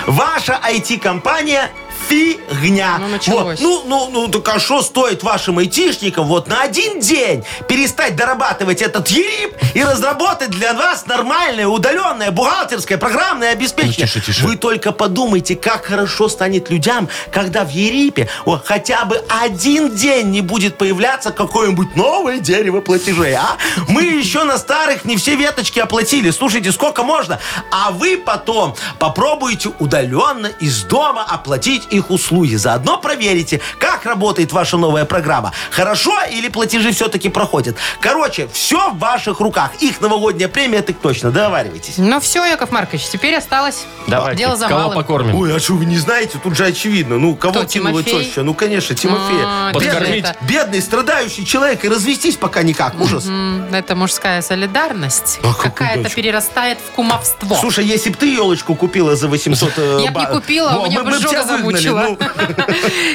[0.07, 1.69] Ваша IT-компания
[2.09, 2.97] фигня.
[2.99, 3.59] Ну, началось.
[3.61, 3.85] Вот.
[3.87, 8.81] Ну, ну, ну, так а что стоит вашим айтишникам вот на один день перестать дорабатывать
[8.81, 13.95] этот ЕРИП и разработать для вас нормальное, удаленное, бухгалтерское, программное обеспечение?
[13.99, 14.45] Ну, тише, тише.
[14.45, 20.31] Вы только подумайте, как хорошо станет людям, когда в ЕРИПе о, хотя бы один день
[20.31, 23.57] не будет появляться какое-нибудь новое дерево платежей, а?
[23.87, 26.31] Мы еще на старых не все веточки оплатили.
[26.31, 27.39] Слушайте, сколько можно?
[27.71, 32.55] А вы потом попробуйте удаленно из дома оплатить их услуги.
[32.55, 35.51] Заодно проверите, как работает ваша новая программа.
[35.71, 37.75] Хорошо или платежи все-таки проходят?
[38.01, 39.71] Короче, все в ваших руках.
[39.81, 41.31] Их новогодняя премия, так точно.
[41.31, 41.95] Договаривайтесь.
[41.97, 44.95] Ну все, Яков Маркович, теперь осталось Давайте, дело за кого малым.
[44.95, 45.35] покормим?
[45.35, 46.39] Ой, а что вы не знаете?
[46.41, 47.17] Тут же очевидно.
[47.19, 48.25] Ну, кого Кто, кинула Тимофей?
[48.25, 48.43] теща?
[48.43, 49.43] Ну, конечно, Тимофея.
[49.45, 50.23] А, Подкормить.
[50.25, 51.85] это- Бедный, страдающий человек.
[51.85, 52.99] И развестись пока никак.
[52.99, 53.25] Ужас.
[53.27, 55.39] М, Это мужская солидарность.
[55.43, 57.55] А Какая-то перерастает в кумовство.
[57.59, 60.85] Слушай, если бы ты елочку купила за 800 э, Я б не ба- купила, Во,
[60.87, 62.17] меня мы бы жога тебя выгнали, замучила.
[62.17, 62.17] начала.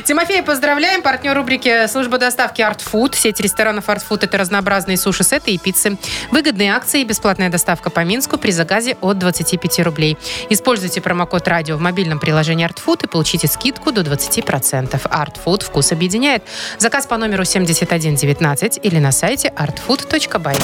[0.04, 1.02] Тимофей, поздравляем.
[1.02, 3.14] Партнер рубрики «Служба доставки Art Food».
[3.16, 5.96] Сеть ресторанов Art Food– это разнообразные суши-сеты и пиццы.
[6.30, 10.18] Выгодные акции и бесплатная доставка по Минску при заказе от 25 рублей.
[10.50, 15.00] Используйте промокод «Радио» в мобильном приложении Art Food и получите скидку до 20%.
[15.10, 16.42] Art Food– вкус объединяет.
[16.78, 20.56] Заказ по номеру 7119 или на сайте artfood.by.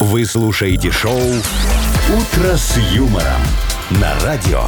[0.00, 3.42] Вы слушаете шоу «Утро с юмором»
[3.90, 4.64] на радио.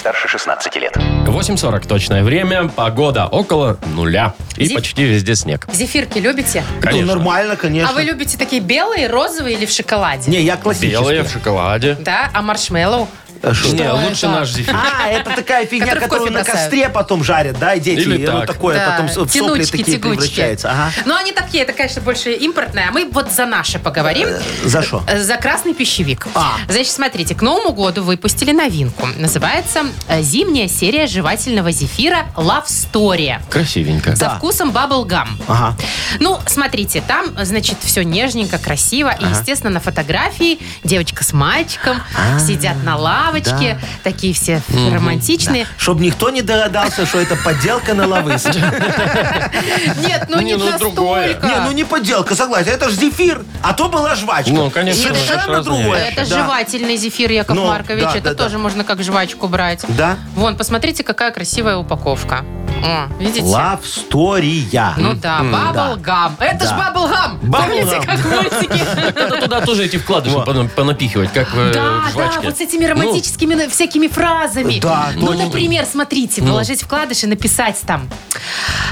[0.00, 0.96] Старше 16 лет.
[0.96, 4.32] 8.40 точное время, погода около нуля.
[4.56, 5.66] И Зи- почти везде снег.
[5.70, 6.64] Зефирки любите?
[6.80, 7.12] Конечно.
[7.12, 7.90] Ну, нормально, конечно.
[7.90, 10.30] А вы любите такие белые, розовые или в шоколаде?
[10.30, 10.92] Не, я классический.
[10.92, 11.98] Белые в шоколаде.
[12.00, 12.30] Да?
[12.32, 13.08] А маршмеллоу?
[13.42, 13.74] А что?
[13.74, 14.28] Не, лучше это?
[14.28, 14.74] наш зефир.
[14.76, 16.60] А, это такая фигня, Который которую на бросают.
[16.60, 18.00] костре потом жарят, да, и дети.
[18.00, 18.46] Или и ну, так.
[18.46, 20.18] такое, Да, потом в сопли тянучки, такие тягучки.
[20.20, 20.70] превращаются.
[20.70, 20.90] Ага.
[21.06, 22.86] Ну, они такие, это, конечно, больше импортные.
[22.88, 24.28] А мы вот за наши поговорим.
[24.64, 25.02] За что?
[25.06, 26.26] Э, За красный пищевик.
[26.34, 26.56] А.
[26.68, 29.06] Значит, смотрите, к Новому году выпустили новинку.
[29.16, 33.40] Называется э, «Зимняя серия жевательного зефира Love Story».
[33.50, 34.16] Красивенько.
[34.16, 35.28] Со вкусом Bubble Gum.
[35.48, 35.76] Ага.
[36.18, 39.10] Ну, смотрите, там, значит, все нежненько, красиво.
[39.18, 42.00] И, естественно, на фотографии девочка с мальчиком
[42.38, 42.96] сидят на
[43.30, 43.78] лавочке.
[44.02, 44.62] Такие все
[44.92, 45.66] романтичные.
[45.78, 48.44] Чтоб никто не догадался, что это подделка на лавыс.
[48.44, 51.38] Нет, ну Не, не ну, другое.
[51.42, 52.72] Не, ну не подделка, согласен.
[52.72, 54.52] Это же зефир, а то была жвачка.
[54.52, 55.98] Ну, конечно, это Совершенно другое.
[56.10, 56.36] Это Да.
[56.42, 58.04] жевательный зефир, Яков Ну, Маркович.
[58.04, 59.84] да, это да, тоже можно как жвачку брать.
[59.88, 60.16] Да?
[60.34, 62.44] Вон, посмотрите, какая красивая упаковка.
[62.82, 63.40] О, видите?
[63.40, 64.94] Story.
[64.96, 66.36] Ну да, баблгам.
[66.38, 66.76] Это ж Да.
[66.92, 67.38] баблгам.
[67.42, 68.84] Bubble Помните, как в мультике?
[69.14, 70.36] Надо туда тоже эти вкладыши
[70.74, 72.40] понапихивать, как в Да, в жвачке.
[72.40, 73.19] да, вот с этими романтическими
[73.54, 74.78] на- всякими фразами.
[74.80, 75.44] Да, ну, точно.
[75.44, 78.08] например, смотрите, положить вкладыш и написать там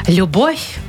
[0.07, 0.77] «Любовь–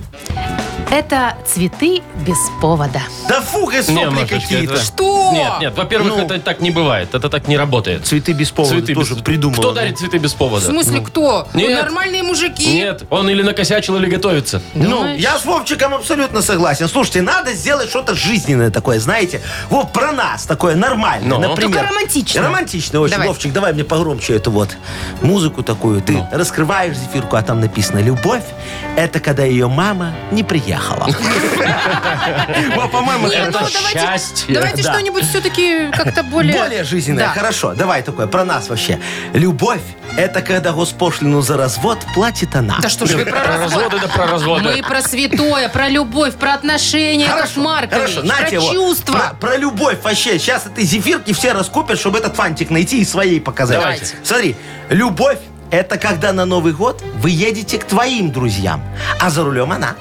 [0.92, 3.02] это цветы без повода».
[3.28, 4.74] Да фу, Не, сопли Машечка, какие-то.
[4.74, 5.32] это- Что?
[5.34, 6.26] Нет, нет, во-первых, Ну.
[6.26, 7.14] это так не бывает.
[7.14, 8.06] Это так не работает.
[8.06, 9.60] Цветы без повода Цветы тоже без- придумал.
[9.60, 10.66] Кто дарит цветы без В повода?
[10.66, 11.48] смысле, кто?
[11.54, 11.80] Нет.
[11.84, 12.66] Нормальные мужики.
[12.74, 14.62] Нет, он или накосячил, или готовится.
[14.74, 15.20] Ну, Думаешь?
[15.22, 16.88] я с Вовчиком абсолютно согласен.
[16.88, 19.42] Слушайте, надо сделать что-то жизненное такое, знаете.
[19.70, 21.40] Вот про нас такое нормальное, Ну.
[21.40, 21.74] например.
[21.80, 22.42] Только романтично.
[22.42, 23.12] Романтично очень.
[23.12, 23.28] Давай.
[23.28, 24.76] Вовчик, давай мне погромче эту вот
[25.22, 26.02] музыку такую.
[26.02, 28.44] Ты раскрываешь зефирку, а там написано «Любовь–
[28.98, 30.44] это когда ее мама не
[30.80, 31.08] приехала».
[32.76, 34.54] Вот, по-моему, Это ну, давайте, счастье.
[34.54, 34.94] давайте Да.
[34.94, 36.54] что-нибудь все-таки как-то более...
[36.54, 37.26] Более жизненное.
[37.28, 37.34] Да.
[37.34, 39.00] Хорошо, давай такое про нас вообще.
[39.34, 39.82] Любовь–
[40.18, 42.80] это когда госпошлину за развод платит она.
[42.82, 43.84] Да что ж вы про Про развод?
[43.84, 44.64] разводы да про разводы.
[44.64, 49.14] Мы про святое, про любовь, про отношения, Яков Маркович, хорошо, про чувства.
[49.14, 50.40] Про, про любовь вообще.
[50.40, 53.80] Сейчас этой зефирки все раскупят, чтобы этот фантик найти и своей показать.
[53.80, 54.16] Давайте.
[54.24, 54.56] Смотри,
[54.90, 55.40] любовь
[55.72, 58.84] это когда на Новый год вы едете к твоим друзьям,
[59.20, 59.96] а за рулем она.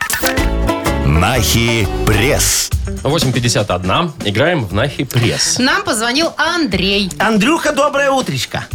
[1.21, 2.71] Нахи пресс.
[3.03, 4.11] 8.51.
[4.25, 5.59] Играем в Нахи Пресс.
[5.59, 7.11] Нам позвонил Андрей.
[7.19, 8.65] Андрюха, доброе утречко.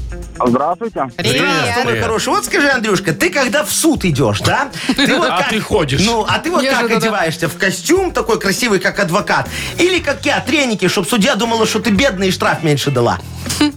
[0.44, 1.09] Здравствуйте.
[1.18, 2.02] Здравствуй, мой Привет.
[2.04, 2.28] хороший.
[2.28, 4.68] Вот скажи, Андрюшка, ты когда в суд идешь, да?
[4.94, 6.02] Ты вот А ты ходишь.
[6.04, 6.96] Ну, а ты вот как Неожиданно.
[6.98, 7.48] одеваешься?
[7.48, 9.48] В костюм такой красивый, как адвокат?
[9.78, 13.18] Или как я, треники, чтобы судья думала, что ты бедный и штраф меньше дала?
[13.61, 13.72] Я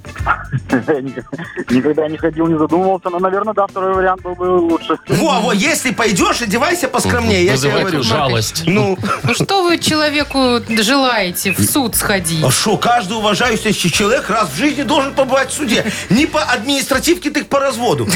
[1.70, 4.98] Никогда не ходил, не задумывался, но, наверное, да, второй вариант был бы лучше.
[5.08, 8.04] Во, во, если пойдешь, одевайся поскромнее, я тебе Вызывает говорю.
[8.04, 8.59] жалость.
[8.66, 12.44] Ну, Ну что вы человеку желаете в суд сходить?
[12.44, 15.86] а что, каждый уважающийся человек раз в жизни должен побывать в суде.
[16.10, 18.08] Не по административке, так по разводу.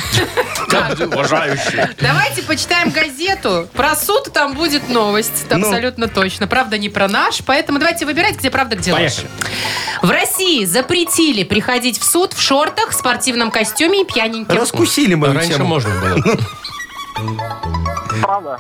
[0.69, 1.87] Каждый уважающий.
[1.99, 3.67] Давайте почитаем газету.
[3.73, 5.45] Про суд там будет новость.
[5.49, 5.57] Ну.
[5.57, 6.47] Абсолютно точно.
[6.47, 7.41] Правда, не про наш.
[7.45, 8.99] Поэтому давайте выбирать, где правда, где ложь.
[9.01, 9.27] Поехали.
[10.01, 14.57] В России запретили приходить в суд в шортах, спортивном костюме и пьяненьким.
[14.57, 15.65] Раскусили мою Раньше тему.
[15.65, 16.37] можно было.
[18.21, 18.59] Правда?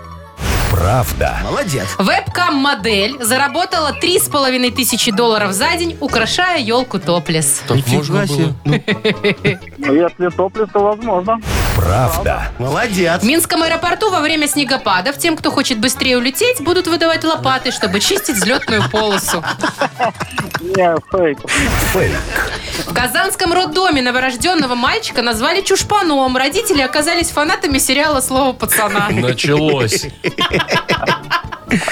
[0.73, 1.37] Правда.
[1.43, 1.85] Молодец.
[1.99, 7.61] Вебкам-модель заработала 3,5 тысячи долларов за день, украшая елку топлес.
[7.67, 8.53] Так Нифига можно себе.
[8.65, 9.59] было.
[9.77, 11.39] Ну, Если топлес, то возможно.
[11.75, 12.51] Правда.
[12.59, 13.21] молодец.
[13.21, 17.99] В Минском аэропорту во время снегопадов тем, кто хочет быстрее улететь, будут выдавать лопаты, чтобы
[17.99, 19.43] чистить взлетную полосу.
[20.61, 21.39] Не, фейк.
[21.91, 22.17] Фейк.
[22.87, 26.37] В Казанском роддоме новорожденного мальчика назвали чушпаном.
[26.37, 29.09] Родители оказались фанатами сериала «Слово пацана».
[29.09, 30.07] Началось.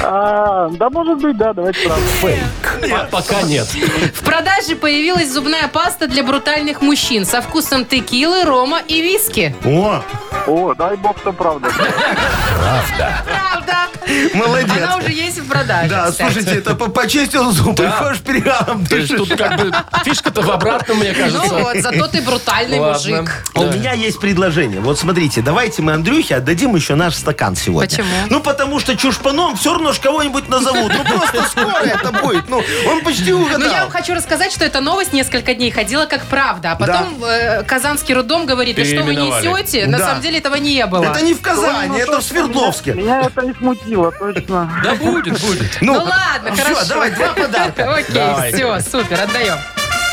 [0.03, 2.05] А, да, может быть, да, давайте правда.
[2.21, 2.70] Фейк.
[2.89, 3.67] А Пока нет.
[3.67, 9.55] В продаже появилась зубная паста для брутальных мужчин со вкусом текилы, рома и виски.
[9.65, 10.01] О,
[10.47, 11.69] О, дай бог, что правда.
[11.69, 13.23] Правда.
[13.25, 13.87] Правда.
[14.33, 14.71] Молодец.
[14.77, 15.89] Она уже есть в продаже.
[15.89, 16.31] Да, кстати.
[16.33, 17.91] слушайте, это по- почистил зубы, Да.
[17.91, 19.27] ходишь перегаром То есть дышишь.
[19.29, 19.71] тут как бы
[20.03, 21.55] фишка-то в обратном, мне Ну кажется.
[21.55, 22.97] вот, зато ты брутальный Ладно.
[22.97, 23.43] мужик.
[23.55, 24.79] А У меня есть предложение.
[24.79, 27.89] Вот смотрите, давайте мы Андрюхе отдадим еще наш стакан сегодня.
[27.89, 28.07] Почему?
[28.29, 30.91] Ну, потому что чушпаном все равно ж кого-нибудь назовут.
[30.95, 32.49] Ну, просто скоро это будет.
[32.49, 33.73] Ну, он почти Ну, я угадал.
[33.83, 36.71] вам хочу рассказать, что эта новость несколько дней ходила как правда.
[36.71, 39.47] А потом э, Казанский роддом говорит, да что вы Переименовали.
[39.47, 39.85] несете?
[39.87, 40.07] На Да.
[40.07, 41.05] самом деле этого не было.
[41.05, 42.93] Это не в Казани, Ну, это в Свердловске.
[42.93, 44.81] Меня, меня это не смутило, точно.
[44.83, 45.77] Да будет, будет.
[45.81, 46.85] Ну ладно, всё, хорошо.
[46.87, 47.95] давай, два подарка.
[47.95, 49.57] Окей, все, супер, отдаем.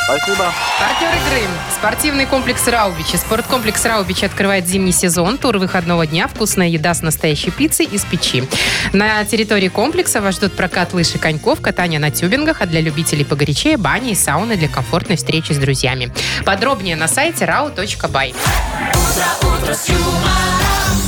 [0.09, 0.51] Спасибо.
[0.79, 1.47] Партнер игры.
[1.75, 3.17] Спортивный комплекс Раубичи.
[3.17, 5.37] Спорткомплекс Раубичи открывает зимний сезон.
[5.37, 6.29] Тур выходного дня.
[6.29, 8.49] Вкусная еда с настоящей пиццей из печи.
[8.95, 13.27] На территории комплекса вас ждут прокат лыж и коньков, катание на тюбингах, а для любителей
[13.27, 16.11] погорячее бани и сауны для комфортной встречи с друзьями.
[16.47, 18.35] Подробнее на сайте rau.by.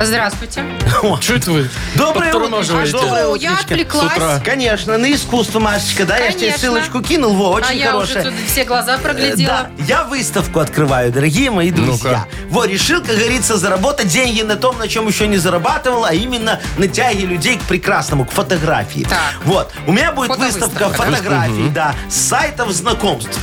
[0.00, 0.64] Здравствуйте.
[1.20, 1.68] Что это вы?
[1.96, 2.40] Доброе утро.
[2.40, 2.92] Подтормаживаете?
[2.92, 3.96] Доброе О, я утречко.
[3.96, 4.10] С утра.
[4.14, 4.42] отвлеклась.
[4.44, 6.16] Конечно, на искусство, Машечка, да?
[6.18, 6.58] Я же тебе Конечно.
[6.60, 8.22] ссылочку кинул, во, очень А я хорошая.
[8.22, 9.68] уже тут все глаза проглядела.
[9.78, 12.26] Да, я выставку открываю, дорогие мои друзья.
[12.48, 16.60] Вот, решил, как говорится, заработать деньги на том, на чем еще не зарабатывал, а именно
[16.76, 19.04] на тяге людей к прекрасному, к фотографии.
[19.04, 19.18] Так.
[19.44, 23.38] Вот, у меня будет выставка фотографий, да, с сайтов знакомств.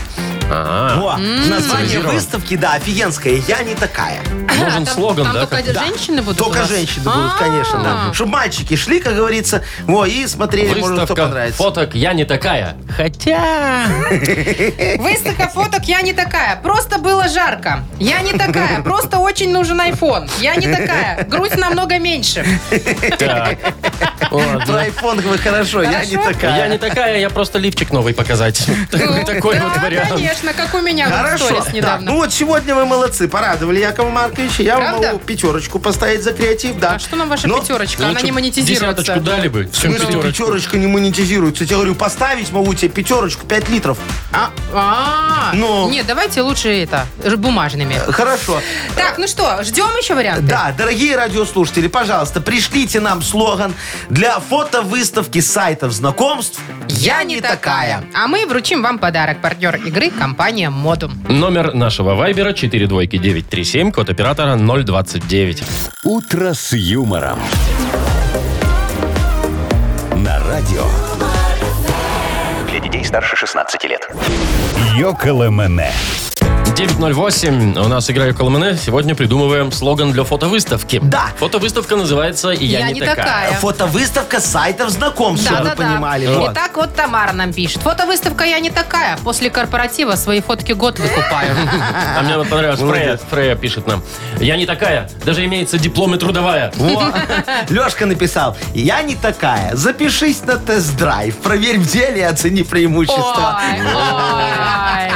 [0.50, 4.22] А, Во, название выставки, да, офигенская, я не такая.
[4.58, 5.46] Нужен А, слоган, там да?
[5.48, 6.70] только как- женщины будут у Только вас?
[6.70, 8.10] женщины будут, конечно, да.
[8.10, 8.14] А.
[8.14, 11.58] Чтобы мальчики шли, как говорится, во, и смотрели, может, кто Выставка понравится.
[11.58, 12.76] фоток «Я не такая».
[12.96, 13.86] Хотя...
[15.00, 16.56] Выставка фоток «Я не такая».
[16.62, 17.84] Просто было жарко.
[18.00, 18.82] Я не такая.
[18.82, 20.30] Просто очень нужен iPhone.
[20.40, 21.26] Я не такая.
[21.26, 22.46] Грудь намного меньше.
[23.18, 23.58] Так.
[24.30, 24.82] Про Ладно.
[24.82, 26.34] айфон вы хорошо, я не Хорошо?
[26.34, 26.58] такая.
[26.58, 28.64] Я не такая, я просто лифчик новый показать.
[28.92, 30.20] Ну, Такой да, вот вариант.
[30.42, 31.46] Конечно, как у меня вот в Хорошо.
[31.46, 32.12] сторис Так, недавно.
[32.12, 34.64] ну вот сегодня вы молодцы, порадовали Якова Марковича.
[34.64, 35.08] Я вам Правда?
[35.14, 36.94] могу пятерочку поставить за креатив, да.
[36.94, 38.04] А что нам ваша Но- пятерочка?
[38.04, 39.02] Она Лучше не монетизируется.
[39.02, 40.32] Десяточку дали бы, В чем смысле, пятерочку.
[40.44, 41.64] пятерочка не монетизируется?
[41.64, 43.98] Я тебе говорю, поставить могу тебе пятерочку, 5 литров.
[44.34, 45.90] А, а, Ну.
[45.90, 47.06] Нет, давайте лучше это,
[47.38, 47.96] бумажными.
[48.10, 48.62] Хорошо.
[48.96, 50.44] Так, ну что, ждем еще варианты?
[50.44, 53.74] Да, дорогие радиослушатели, пожалуйста, пришлите нам слоган
[54.10, 56.60] для фотовыставки сайтов знакомств
[56.98, 58.04] Я не такая.
[58.14, 59.42] А мы вручим вам подарок.
[59.42, 61.12] Партнер игры компания Модум.
[61.28, 65.64] Номер нашего вайбера 42937, код оператора 029.
[66.04, 67.40] «Утро с юмором».
[70.16, 70.86] На радио
[72.70, 74.10] Для детей старше 16 лет.
[74.98, 75.92] «Йоколэмэне».
[76.74, 77.78] 908.
[77.78, 78.78] У нас игра Коломане.
[78.78, 81.00] Сегодня придумываем слоган для фотовыставки.
[81.04, 81.28] Да.
[81.40, 83.54] Фотовыставка называется «Я, не, такая».
[83.54, 86.28] Фотовыставка сайтов знакомств, чтобы вы понимали.
[86.28, 86.52] Вот.
[86.52, 87.82] Итак, вот Тамара нам пишет.
[87.82, 89.18] Фотовыставка «Я не такая».
[89.18, 91.56] После корпоратива свои фотки год выкупаю.
[92.18, 93.20] А мне вот понравилось, Фрея.
[93.30, 94.04] Фрея пишет нам.
[94.40, 95.10] «Я не такая.
[95.24, 96.74] Даже имеется диплом и трудовая».
[97.70, 103.62] Лешка написал, я не такая, запишись на тест-драйв, проверь в деле и оцени преимущества.
[103.62, 105.12] Ой, ой.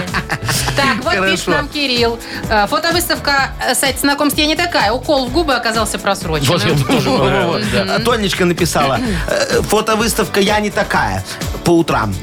[0.76, 1.39] Так, вот Хорошо.
[1.40, 2.20] Пишет нам Кирилл.
[2.50, 4.92] Э, Фотовыставка э, сайт знакомств «Я не такая».
[4.92, 6.58] Укол в губы оказался Вот просроченным.
[6.58, 7.96] это тоже понравилось, да.
[7.96, 11.24] А Тонечка написала, э, фотовыставка я не такая,
[11.64, 12.14] по утрам.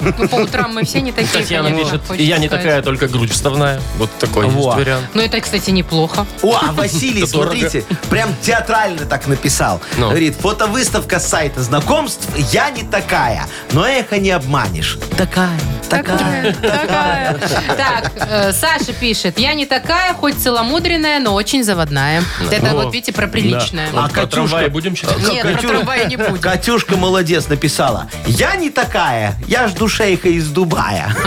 [0.00, 2.82] Ну, по утрам мы все не такие, Татьяна конечно, пишет, хочется «И я не такая,
[2.82, 3.80] только грудь вставная».
[3.98, 5.06] Вот такой есть вариант.
[5.14, 6.26] Ну, это, кстати, неплохо.
[6.42, 9.80] О, а Василий, смотрите, прям театрально так написал.
[9.96, 10.08] Ну.
[10.08, 14.98] Говорит, фотовыставка с сайта знакомств «Я не такая, но эхо не обманешь».
[15.18, 15.58] Такая,
[15.88, 16.52] такая.
[16.54, 17.38] Такая.
[17.76, 19.38] Так, э, Саша пишет.
[19.38, 22.22] Я не такая, хоть целомудренная, но очень заводная.
[22.50, 23.88] Это О, вот, видите, про приличное.
[23.92, 24.04] Да.
[24.04, 25.18] А Про Катюшка- трамваи будем читать?
[25.28, 26.38] Нет, про Катю- трамваи не будем.
[26.38, 28.08] Катюшка молодец написала.
[28.26, 29.34] Я не такая.
[29.46, 31.14] Я жду шейха из Дубая.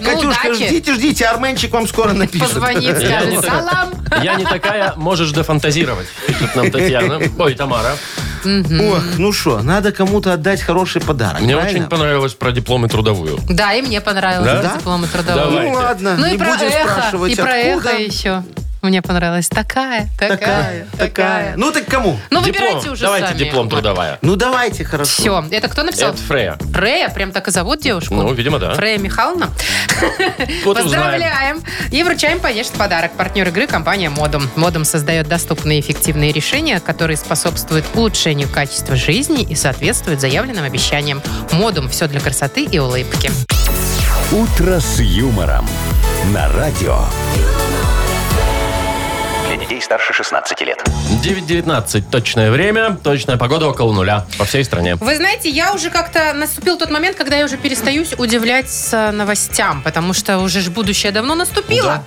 [0.00, 0.66] Ну, Катюшка, удачи.
[0.68, 2.48] ждите, ждите, Арменчик вам скоро напишет.
[2.48, 3.90] Позвонит, Я не скажет салам.
[4.22, 7.20] Я не такая, можешь дофантазировать, пишет нам Татьяна.
[7.38, 7.96] Ой, Тамара.
[8.44, 11.40] Ох, ну что, надо кому-то отдать хороший подарок.
[11.40, 11.78] Мне правильно?
[11.80, 13.38] очень понравилось про диплом и трудовую.
[13.48, 14.62] Да, и мне понравилось Да?
[14.62, 14.74] да?
[14.78, 15.44] диплом и трудовой.
[15.50, 15.66] Давай.
[15.70, 17.88] Ну ладно, Ну не и про будем эхо, спрашивать, и про откуда.
[17.90, 18.42] эхо еще.
[18.82, 19.48] Мне понравилось.
[19.48, 21.56] Такая, такая, Такая, такая.
[21.56, 22.18] Ну так кому?
[22.30, 22.44] Ну, Диплом.
[22.66, 23.38] выбирайте уже Давайте сами.
[23.38, 24.18] диплом трудовая.
[24.22, 25.10] Ну давайте, хорошо.
[25.10, 25.44] Все.
[25.50, 26.10] Это кто написал?
[26.10, 26.56] Это Фрея.
[26.72, 28.14] Фрея, прям так и зовут девушку?
[28.14, 28.74] Ну, видимо, да.
[28.74, 29.48] Фрея Михайловна.
[30.64, 30.76] Вот.
[30.80, 31.60] Поздравляем.
[31.90, 33.12] И вручаем, конечно, подарок.
[33.12, 34.48] Партнер игры компания Модум.
[34.54, 41.20] Модум создает доступные и эффективные решения, которые способствуют улучшению качества жизни и соответствуют заявленным обещаниям.
[41.52, 41.88] Модум.
[41.88, 43.30] Все для красоты и улыбки.
[44.30, 45.66] «Утро с юмором»
[46.32, 47.00] на радио.
[49.68, 50.82] Детей старше 16 лет.
[51.22, 54.94] 9.19 точное время, точная погода около нуля по всей стране.
[54.94, 59.82] Вы знаете, я уже как-то наступил тот момент, когда я уже перестаюсь удивлять с новостям,
[59.82, 61.86] потому что уже ж будущее давно наступило.
[61.86, 62.04] Да.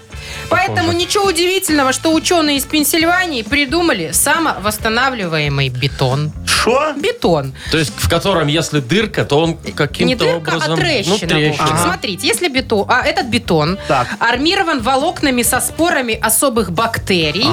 [0.50, 0.98] Поэтому Похоже.
[0.98, 6.32] ничего удивительного, что ученые из Пенсильвании придумали самовосстанавливаемый бетон.
[6.46, 6.94] Шо?
[6.96, 7.54] Бетон.
[7.72, 10.74] То есть в котором, если дырка, то он каким-то Не дырка, образом...
[10.74, 11.16] а трещина.
[11.22, 11.66] Ну, трещина.
[11.68, 11.78] Вовчик.
[11.84, 14.08] Смотрите, если бетон, а этот бетон Так.
[14.20, 17.48] армирован волокнами со спорами особых бактерий,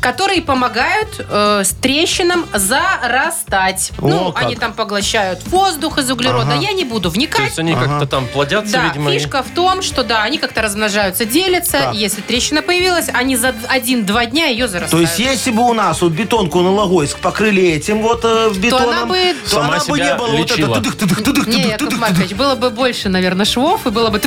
[0.00, 3.92] которые помогают э, с трещинам зарастать.
[3.98, 4.44] О, ну, как.
[4.44, 6.54] они там поглощают воздух из углерода.
[6.56, 7.46] Я не буду То вникать.
[7.46, 9.10] есть они как-то там плодятся, Да, видимо.
[9.12, 11.72] и- фишка в том, что да, они как-то размножаются, делятся.
[11.78, 11.94] Так.
[11.94, 15.08] Если трещина появилась, они за один-два дня ее То зарастают.
[15.08, 19.06] есть, если бы у нас вот бетонку на Логойск покрыли этим вот э, бетоном, она
[19.06, 20.76] бы- то Сама она бы себя не было вот лечила.
[20.78, 21.98] это тыдых-тыдых-тыдых, Не, Яков.
[21.98, 24.20] Маркович, было бы больше, наверное, швов, и было бы...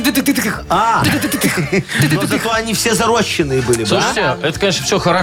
[0.68, 1.02] А,
[2.12, 5.15] но зато они все зарощенные были бы, Слушайте, это, конечно, все хорошо,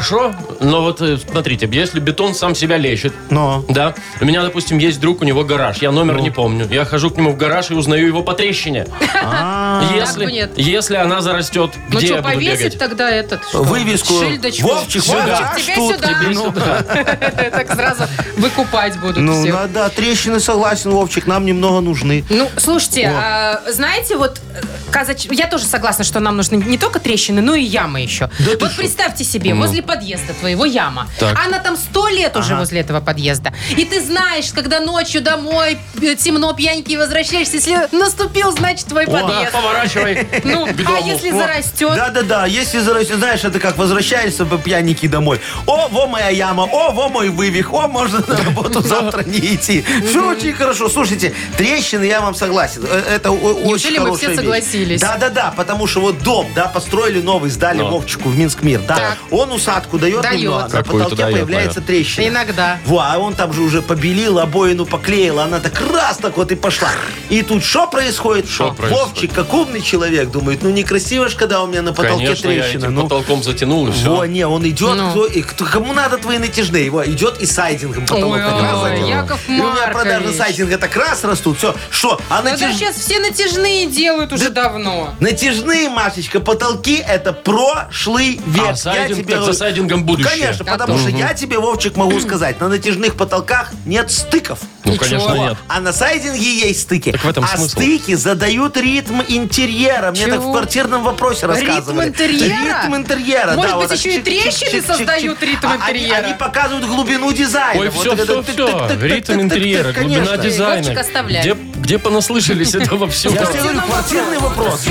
[0.60, 3.64] но вот э, смотрите, если бетон сам себя лечит, Но.
[3.70, 7.10] да, у меня, допустим, есть друг, у него гараж, я номер не помню, я хожу
[7.12, 8.86] к нему в гараж и узнаю его по трещине.
[8.86, 10.52] Бы Если, нет.
[10.56, 12.80] если она зарастет, Ну где что, я буду повесить бегать?
[12.80, 13.44] тогда этот...
[13.48, 13.64] что?
[13.64, 14.14] Вывеску.
[14.20, 14.68] Шильдочку.
[14.68, 16.08] Вовчик, Вовчик, Вовчик, тебе сюда.
[16.08, 16.84] тебе Ну, сюда.
[17.54, 18.04] Так сразу
[18.38, 19.54] выкупать будут Ну, всех.
[19.54, 22.24] да, да, трещины, согласен, Вовчик, нам немного нужны.
[22.30, 27.00] Ну, слушайте, а, знаете, вот э, казач- я тоже согласна, что нам нужны не только
[27.00, 28.30] трещины, но и ямы еще.
[28.60, 31.08] вот представьте себе, возле подъезда твоего яма.
[31.20, 31.38] Так.
[31.46, 33.54] Она там сто лет уже возле этого подъезда.
[33.70, 39.20] И ты знаешь, когда ночью домой э, темно, пьяненький возвращаешься, если наступил, значит, твой Да,
[39.20, 39.52] подъезд.
[39.52, 41.96] поворачивай Ну, а если зарастет?
[41.96, 45.40] Да-да-да, если зарастет, знаешь, это как возвращаешься по пьяненький домой.
[45.66, 49.84] О, во моя яма, о, во мой вывих, о, можно на работу завтра не идти.
[50.08, 50.90] Все очень хорошо.
[50.90, 52.84] Слушайте, трещины, я вам согласен.
[52.90, 54.38] Э, Это о- очень Неужели мы все хорошая вещь.
[54.38, 55.02] согласились?
[55.02, 57.82] Да-да-да, потому что вот дом, да, построили новый, сдали.
[57.82, 59.18] Вовчику в Минск мир, да.
[59.32, 60.40] Он усадку дает, Дает.
[60.42, 62.28] немного, на Какую-то потолке дает, появляется трещина.
[62.28, 62.80] Иногда.
[62.86, 66.56] Во, а он там же уже побелил, обоину поклеил, она так раз так вот и
[66.56, 66.90] пошла.
[67.30, 68.48] И тут что происходит?
[68.50, 69.06] Шо происходит?
[69.08, 72.62] Вовчик, как умный человек, думает, ну некрасиво ж, когда у меня на потолке Конечно, я
[72.64, 72.80] трещина.
[72.86, 74.26] этим ну, потолком затянул, и во, все.
[74.26, 75.12] не, он идет, Ну.
[75.12, 76.86] кто, и кто- кому надо твои натяжные?
[76.86, 79.10] Его идет и сайдингом потолок Ой, раз ой, заделал.
[79.10, 82.20] Яков И у меня продажи сайдинга так раз растут, все, что?
[82.30, 85.14] А да натяж- сейчас все натяжные делают уже давно.
[85.20, 88.76] Натяжные, Машечка, потолки это прошлый век.
[88.86, 90.30] А Я тебе говорю- сайдингом будущее.
[90.30, 91.00] Конечно, А потому то.
[91.08, 94.60] что я тебе, Вовчик, могу сказать, на натяжных потолках нет стыков.
[94.84, 95.58] Ну, конечно, нет.
[95.70, 97.12] А на сайдинге есть стыки.
[97.14, 97.72] Так в этом а смысл.
[97.72, 100.12] стыки задают ритм интерьера.
[100.12, 100.52] Мне так в Чего?
[100.52, 102.08] квартирном вопросе Ритм рассказывали.
[102.10, 102.84] интерьера?
[102.84, 106.18] Ритм интерьера, Может да, быть, вот еще и трещины создают ритм А они- интерьера?
[106.26, 107.80] Они показывают глубину дизайна.
[107.80, 108.98] Ой, все, все, все.
[109.02, 110.84] Ритм интерьера, глубина дизайна.
[110.84, 111.42] Вовчик, оставляй.
[111.42, 113.34] Где, где понаслышались этого всего?
[113.36, 114.82] Я тебе говорю, квартирный вопрос.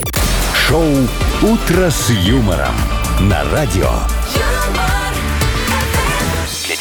[0.68, 0.86] Шоу
[1.42, 2.76] «Утро с юмором»
[3.20, 3.90] на радио.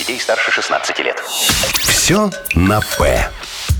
[0.08, 1.22] Детей старше 16 лет.
[1.82, 3.28] Все на «П».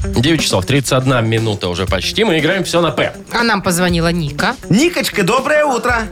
[0.05, 2.23] 9 часов 31 минута уже почти.
[2.23, 3.15] Мы играем все на П.
[3.33, 4.55] А нам позвонила Ника.
[4.69, 6.03] Никочка, доброе утро.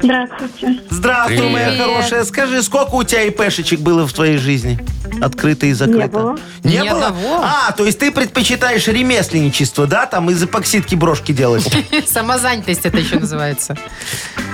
[0.00, 0.80] Здравствуйте.
[0.90, 1.52] Здравствуй, Привет.
[1.52, 2.24] моя хорошая.
[2.24, 4.78] Скажи, сколько у тебя ИПшечек было в твоей жизни?
[5.20, 6.00] Открыто и закрыто?
[6.02, 6.38] Не было.
[6.62, 7.06] Не Ни было?
[7.08, 7.40] одного.
[7.42, 10.06] А, то есть ты предпочитаешь ремесленничество, да?
[10.06, 11.66] Там из эпоксидки брошки делать?
[12.06, 13.76] Самозанятость это еще называется.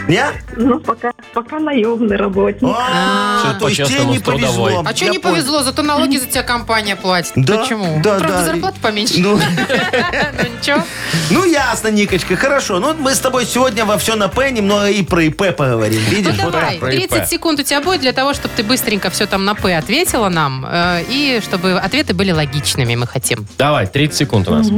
[0.09, 0.25] Не?
[0.57, 2.63] Ну, пока, пока наемный работник.
[2.77, 4.83] А, Всё то есть тебе не повезло.
[4.85, 5.63] А что не повезло?
[5.63, 7.33] Зато налоги за тебя компания платит.
[7.37, 8.01] Да, Почему?
[8.03, 8.45] да, Правда, да.
[8.45, 9.15] зарплата поменьше.
[9.19, 10.83] Ну, Ну ничего.
[11.31, 12.81] ну, ясно, Никочка, хорошо.
[12.81, 16.01] Ну, мы с тобой сегодня во все на П немного и про ИП поговорим.
[16.11, 16.37] Ну Видишь?
[16.37, 17.11] давай, про ИП.
[17.11, 20.29] 30 секунд у тебя будет для того, чтобы ты быстренько все там на П ответила
[20.29, 20.67] нам.
[20.69, 23.47] э, И чтобы ответы были логичными, мы хотим.
[23.59, 24.69] Давай, 30 секунд у нас.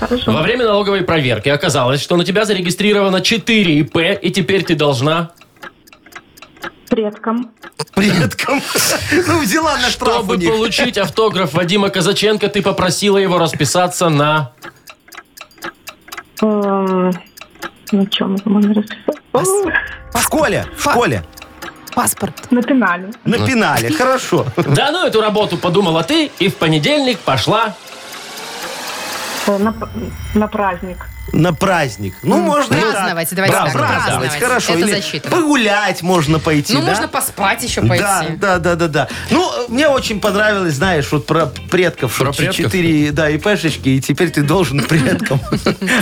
[0.00, 0.32] Хорошо.
[0.32, 5.30] Во время налоговой проверки оказалось, что на тебя зарегистрировано 4 ИП, и теперь ты должна...
[6.88, 7.50] Предкам.
[7.94, 8.60] Предкам.
[9.26, 14.52] Ну, взяла на штраф Чтобы получить автограф Вадима Казаченко, ты попросила его расписаться на...
[17.92, 19.16] На чем это можно расписать?
[19.32, 19.40] О,
[20.18, 21.22] В школе, в школе.
[21.94, 22.50] Паспорт.
[22.50, 23.10] На пенале.
[23.24, 24.46] На пенале, хорошо.
[24.56, 27.74] Да ну эту работу подумала ты, и в понедельник пошла...
[29.46, 29.74] Э, На,
[30.34, 31.06] на праздник.
[31.32, 32.14] На праздник.
[32.22, 32.92] Ну, можно и так.
[32.92, 34.40] Праздновать, давайте Да, так, праздновать, праздновать.
[34.40, 34.72] хорошо.
[34.74, 35.36] Это Или засчитано.
[35.36, 36.86] погулять можно пойти, Ну, да?
[36.86, 38.04] можно поспать еще пойти.
[38.04, 39.08] Да, да, да, да, да.
[39.30, 42.16] Ну, мне очень понравилось, знаешь, вот про предков.
[42.16, 42.66] Про что предков?
[42.66, 45.40] Четыре, да, ИПшечки, и теперь ты должен предкам.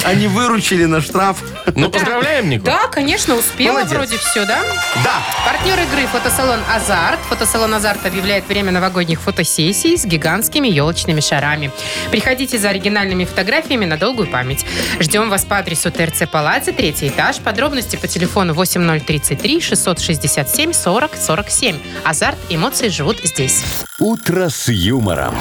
[0.04, 1.38] Они выручили на штраф.
[1.74, 2.66] Ну, поздравляем, Нику.
[2.66, 3.92] Да, конечно, успела Молодец.
[3.92, 4.58] вроде все, да?
[5.04, 5.22] Да.
[5.46, 7.20] Партнер игры фотосалон «Азарт».
[7.28, 11.70] Фотосалон «Азарт» объявляет время новогодних фотосессий с гигантскими елочными шарами.
[12.10, 14.66] Приходите за оригинальными фотографиями на долгую память.
[15.00, 17.38] Ждем вас по адресу ТРЦ Палаци, третий этаж.
[17.38, 21.76] Подробности по телефону 8033 667 40 47.
[22.02, 23.62] «Азарт» эмоции живут здесь.
[23.98, 25.34] «Утро с юмором».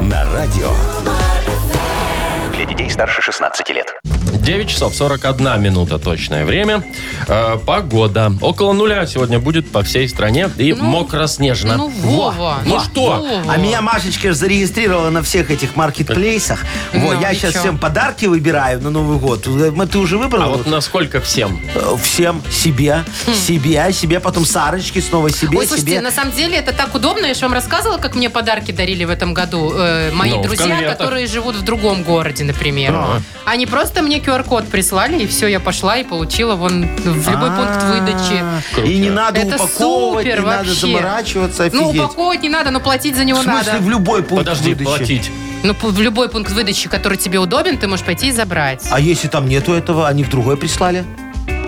[0.00, 0.70] На радио.
[2.54, 3.92] Для детей старше 16 лет.
[4.42, 6.82] 9 часов 41 минута точное время.
[7.28, 8.32] Э, погода.
[8.40, 11.76] Около нуля сегодня будет по всей стране и мокро-снежно.
[11.76, 12.58] Ну, Вова.
[12.66, 13.18] Ну что?
[13.18, 13.42] Вова.
[13.48, 16.64] А меня Машечка ж зарегистрировала на всех этих маркетплейсах.
[16.92, 17.60] Вот, Ну, я и сейчас чё?
[17.60, 19.46] всем подарки выбираю на Новый год.
[19.46, 20.46] Э, Ты уже выбрала?
[20.46, 21.60] А вот насколько всем?
[21.76, 25.60] Э, Всем себе, себе, себе, потом Сарочке, снова себе, Хм.
[25.60, 26.00] Ой, слушайте, себе.
[26.00, 27.26] на самом деле это так удобно.
[27.26, 30.46] Я же вам рассказывала, как мне подарки дарили в этом году э, мои Ну, в
[30.46, 30.98] друзья, конвертах.
[30.98, 32.92] которые живут в другом городе, например.
[32.94, 33.22] Ага.
[33.44, 37.82] Они просто мне QR-код прислали, и все, я пошла и получила вон в любой пункт
[37.84, 38.42] выдачи.
[38.42, 40.80] А, И не надо Это упаковывать, супер не надо вообще.
[40.80, 42.04] заморачиваться, Ну, офигеть.
[42.04, 43.84] упаковывать не надо, но платить за него В смысле, надо.
[43.84, 44.84] в любой пункт Подожди, выдачи?
[44.98, 45.30] платить.
[45.64, 48.82] Ну, п- в любой пункт выдачи, который тебе удобен, ты можешь пойти и забрать.
[48.90, 51.04] А если там нету этого, они в другой прислали?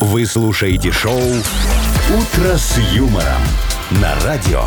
[0.01, 3.41] Вы слушаете шоу «Утро с юмором»
[3.91, 4.63] на радио.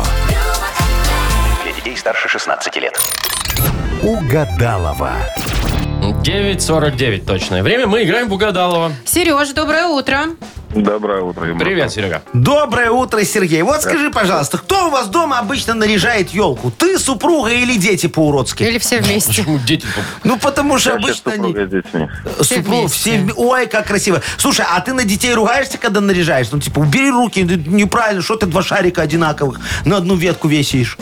[1.83, 2.93] Детей старше 16 лет.
[4.03, 5.13] Угадалова.
[6.01, 7.87] 9.49 точное время.
[7.87, 8.91] Мы играем в Угадалова.
[9.05, 10.25] Сереж, доброе утро.
[10.69, 11.65] Доброе утро, Юмор.
[11.65, 12.21] Привет, Серега.
[12.33, 13.61] Доброе утро, Сергей.
[13.61, 16.71] Вот скажи, пожалуйста, кто у вас дома обычно наряжает елку?
[16.71, 18.63] Ты, супруга или дети по-уродски?
[18.63, 19.29] Или все вместе?
[19.29, 19.85] Почему дети...
[20.23, 21.47] Ну, потому что обычно они...
[21.49, 22.09] супруга с детьми.
[22.39, 22.97] Все Супруг, вместе.
[22.97, 24.21] все вме- Ой, как красиво.
[24.37, 26.47] Слушай, а ты на детей ругаешься, когда наряжаешь?
[26.51, 30.97] Ну, типа, убери руки, ну, неправильно, что ты два шарика одинаковых на одну ветку весишь?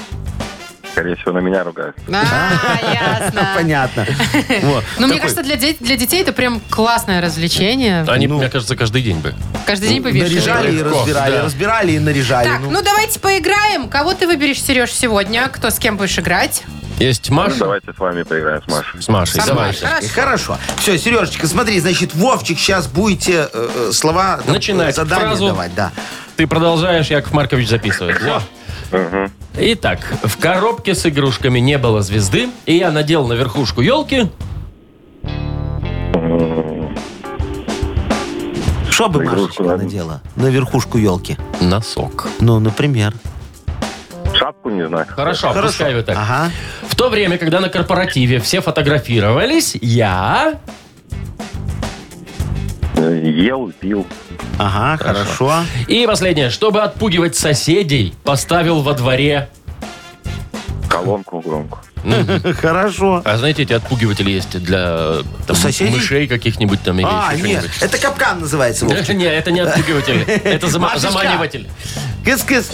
[1.00, 1.95] Скорее всего, на меня ругают.
[2.10, 2.78] А,
[3.22, 3.47] ясно.
[3.56, 4.06] Понятно.
[4.64, 4.84] Вот.
[4.97, 8.04] Ну, мне Такой, кажется, для, де- для детей это прям классное развлечение.
[8.08, 8.38] Они, Ну.
[8.38, 9.34] мне кажется, каждый день бы.
[9.66, 10.34] Каждый день повешивают.
[10.45, 11.43] Наряжали и Легко, разбирали, да.
[11.43, 12.47] разбирали и наряжали.
[12.47, 12.72] Так, ну.
[12.72, 13.88] ну давайте поиграем.
[13.88, 15.47] Кого ты выберешь, Сереж, сегодня?
[15.47, 16.64] Кто с кем будешь играть?
[17.00, 19.02] Есть Маша Давайте с вами поиграем с Машей.
[19.02, 19.39] с Машей.
[19.41, 19.70] Со Давай.
[19.70, 19.76] мной.
[20.10, 20.14] Хорошо.
[20.14, 20.58] Хорошо.
[20.80, 25.47] Все, Сережечка, смотри, значит, Вовчик, сейчас будете э, э, слова, там, Начинать задания фразу.
[25.47, 25.91] давать, да.
[26.36, 28.22] Ты продолжаешь, Яков Маркович записывает.
[28.22, 28.41] Во.
[29.56, 34.30] Итак, в коробке с игрушками не было звезды, и я надел на верхушку елки.
[39.00, 39.84] что бы На игрушку Машечка надо.
[39.84, 41.38] надела на верхушку елки?
[41.62, 42.28] Носок.
[42.42, 43.14] Ну, например.
[44.34, 45.06] Шапку не знаю.
[45.08, 46.18] Хорошо, пускай вы так.
[46.18, 46.52] Ага.
[46.82, 50.60] В то время, когда на корпоративе все фотографировались, я...
[53.00, 54.06] Ел, пил.
[54.58, 55.54] Ага, хорошо.
[55.88, 59.50] И последнее, чтобы отпугивать соседей, поставил во дворе...
[60.89, 61.80] Колонку громко.
[62.62, 63.22] Хорошо.
[63.24, 65.91] А знаете, эти отпугиватели есть для там, Соседей?
[65.95, 67.82] мышей каких-нибудь там или А, еще нет, что-нибудь.
[67.84, 68.86] это капкан называется.
[68.86, 69.10] Вовчик.
[69.16, 71.12] Не, это не отпугиватель, это зама- Машечка.
[71.12, 71.68] заманиватель.
[72.26, 72.72] Кыс-кыс,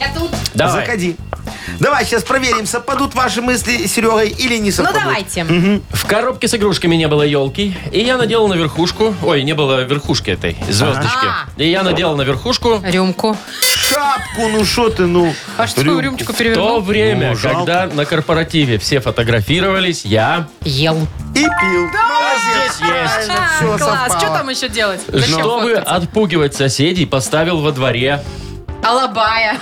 [0.00, 0.30] Я тут.
[0.54, 0.86] Давай.
[0.86, 1.16] заходи.
[1.80, 5.00] Давай, сейчас проверим, совпадут ваши мысли с Серегой или не Ну, совпадут.
[5.02, 5.44] давайте.
[5.92, 9.14] В коробке с игрушками не было елки, и я надел на верхушку...
[9.22, 11.26] Ой, не было верхушки этой, звездочки.
[11.26, 11.46] А.
[11.56, 13.36] И я надел на верхушку Рюмку.
[13.62, 15.32] Шапку, ну что ты, ну.
[15.56, 16.00] А что Рюмку.
[16.00, 16.80] рюмочку в то перевернул?
[16.80, 17.58] время, Ну, жалко.
[17.58, 20.46] когда на корпоративе все фотографировались, я...
[20.64, 20.96] Ел.
[21.34, 21.48] И пил.
[21.88, 22.74] Молодец.
[22.76, 23.30] Здесь есть.
[23.30, 23.80] А, всё класс.
[23.80, 24.18] совпало.
[24.20, 25.00] Что там еще делать?
[25.08, 25.94] Зачем Чтобы фоткаться?
[25.94, 28.22] отпугивать соседей, поставил во дворе
[28.88, 29.58] Алабая.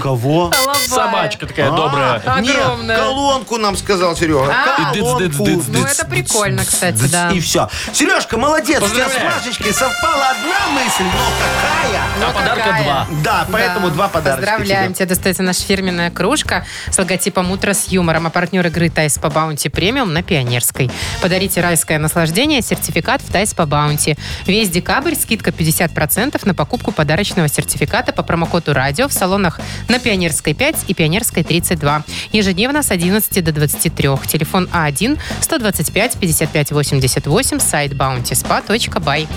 [0.00, 0.52] Кого?
[0.56, 0.74] Алабая.
[0.86, 2.22] собачка такая добрая.
[2.24, 2.96] А, нет, Огромная.
[2.96, 4.54] колонку нам сказал Серега.
[4.54, 4.92] А.
[4.94, 5.44] Колонку.
[5.68, 7.30] Ну, это прикольно, кстати, да.
[7.30, 7.68] И все.
[7.92, 8.80] Сережка, молодец.
[8.80, 9.18] У тебя с.
[9.18, 12.02] Машечкой совпала одна мысль, но какая?
[12.02, 12.82] А Ну, подарка какая?
[12.84, 13.06] два.
[13.24, 13.94] Да, поэтому Да.
[13.94, 14.40] два подарка.
[14.42, 19.18] Поздравляем, тебе достается наша фирменная кружка с логотипом «Утро с юмором», а партнер игры «Тайс
[19.18, 20.88] по баунти премиум» на Пионерской.
[21.20, 24.16] Подарите райское наслаждение, сертификат в «Тайс по баунти».
[24.46, 30.54] Весь декабрь скидка 50% на покупку подарочного сертификата по промокоду «Радио» в салонах на Пионерской
[30.54, 32.04] 5 и Пионерской 32.
[32.32, 34.08] Ежедневно с 11 до 23.
[34.26, 39.28] Телефон А А1-125-55-88, сайт bountyspa.by.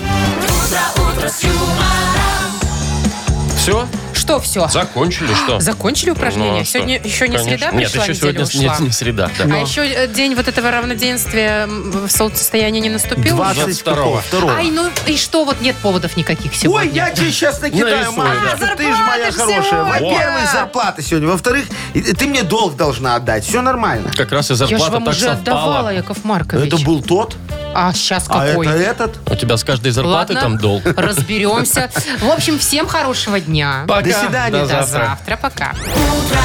[3.56, 3.86] Все?
[4.22, 4.68] Что все?
[4.68, 5.58] Закончили, что?
[5.60, 6.52] Закончили упражнения?
[6.52, 6.72] Ну, а что?
[6.78, 7.58] Сегодня еще не Конечно.
[7.58, 8.76] среда Нет, пришла, еще неделя сегодня ушла.
[8.78, 9.30] не, не среда.
[9.38, 9.44] Да.
[9.54, 13.36] А еще день вот этого равноденствия в солнцестоянии не наступил?
[13.36, 13.94] 20 22-го.
[13.94, 14.20] какого?
[14.20, 14.54] Второго.
[14.54, 16.92] Ай, ну и что, вот нет поводов никаких Ой, сегодня.
[16.92, 18.76] я тебе сейчас накидаю, Нарисуй, Машечка, да.
[18.76, 19.70] ты же моя Зарплата хорошая.
[19.70, 19.84] сегодня.
[20.14, 21.28] Во-первых, зарплата сегодня.
[21.28, 23.44] Во-вторых, ты мне долг должна отдать.
[23.44, 24.10] Все нормально.
[24.16, 25.88] Как раз и я же зарплата вам так уже отдавала, совпала.
[25.90, 26.72] Яков Маркович.
[26.72, 27.36] Это был тот,
[27.74, 28.66] А сейчас а какой?
[28.66, 29.30] это этот.
[29.30, 30.82] У тебя с каждой зарплаты Ладно, там долг.
[30.96, 31.90] разберемся.
[32.20, 33.84] В общем, всем хорошего дня.
[33.88, 34.02] Пока.
[34.02, 34.50] До свидания.
[34.50, 35.06] До До завтра.
[35.06, 35.70] завтра, пока.
[35.70, 36.40] Утро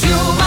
[0.00, 0.41] с юмором.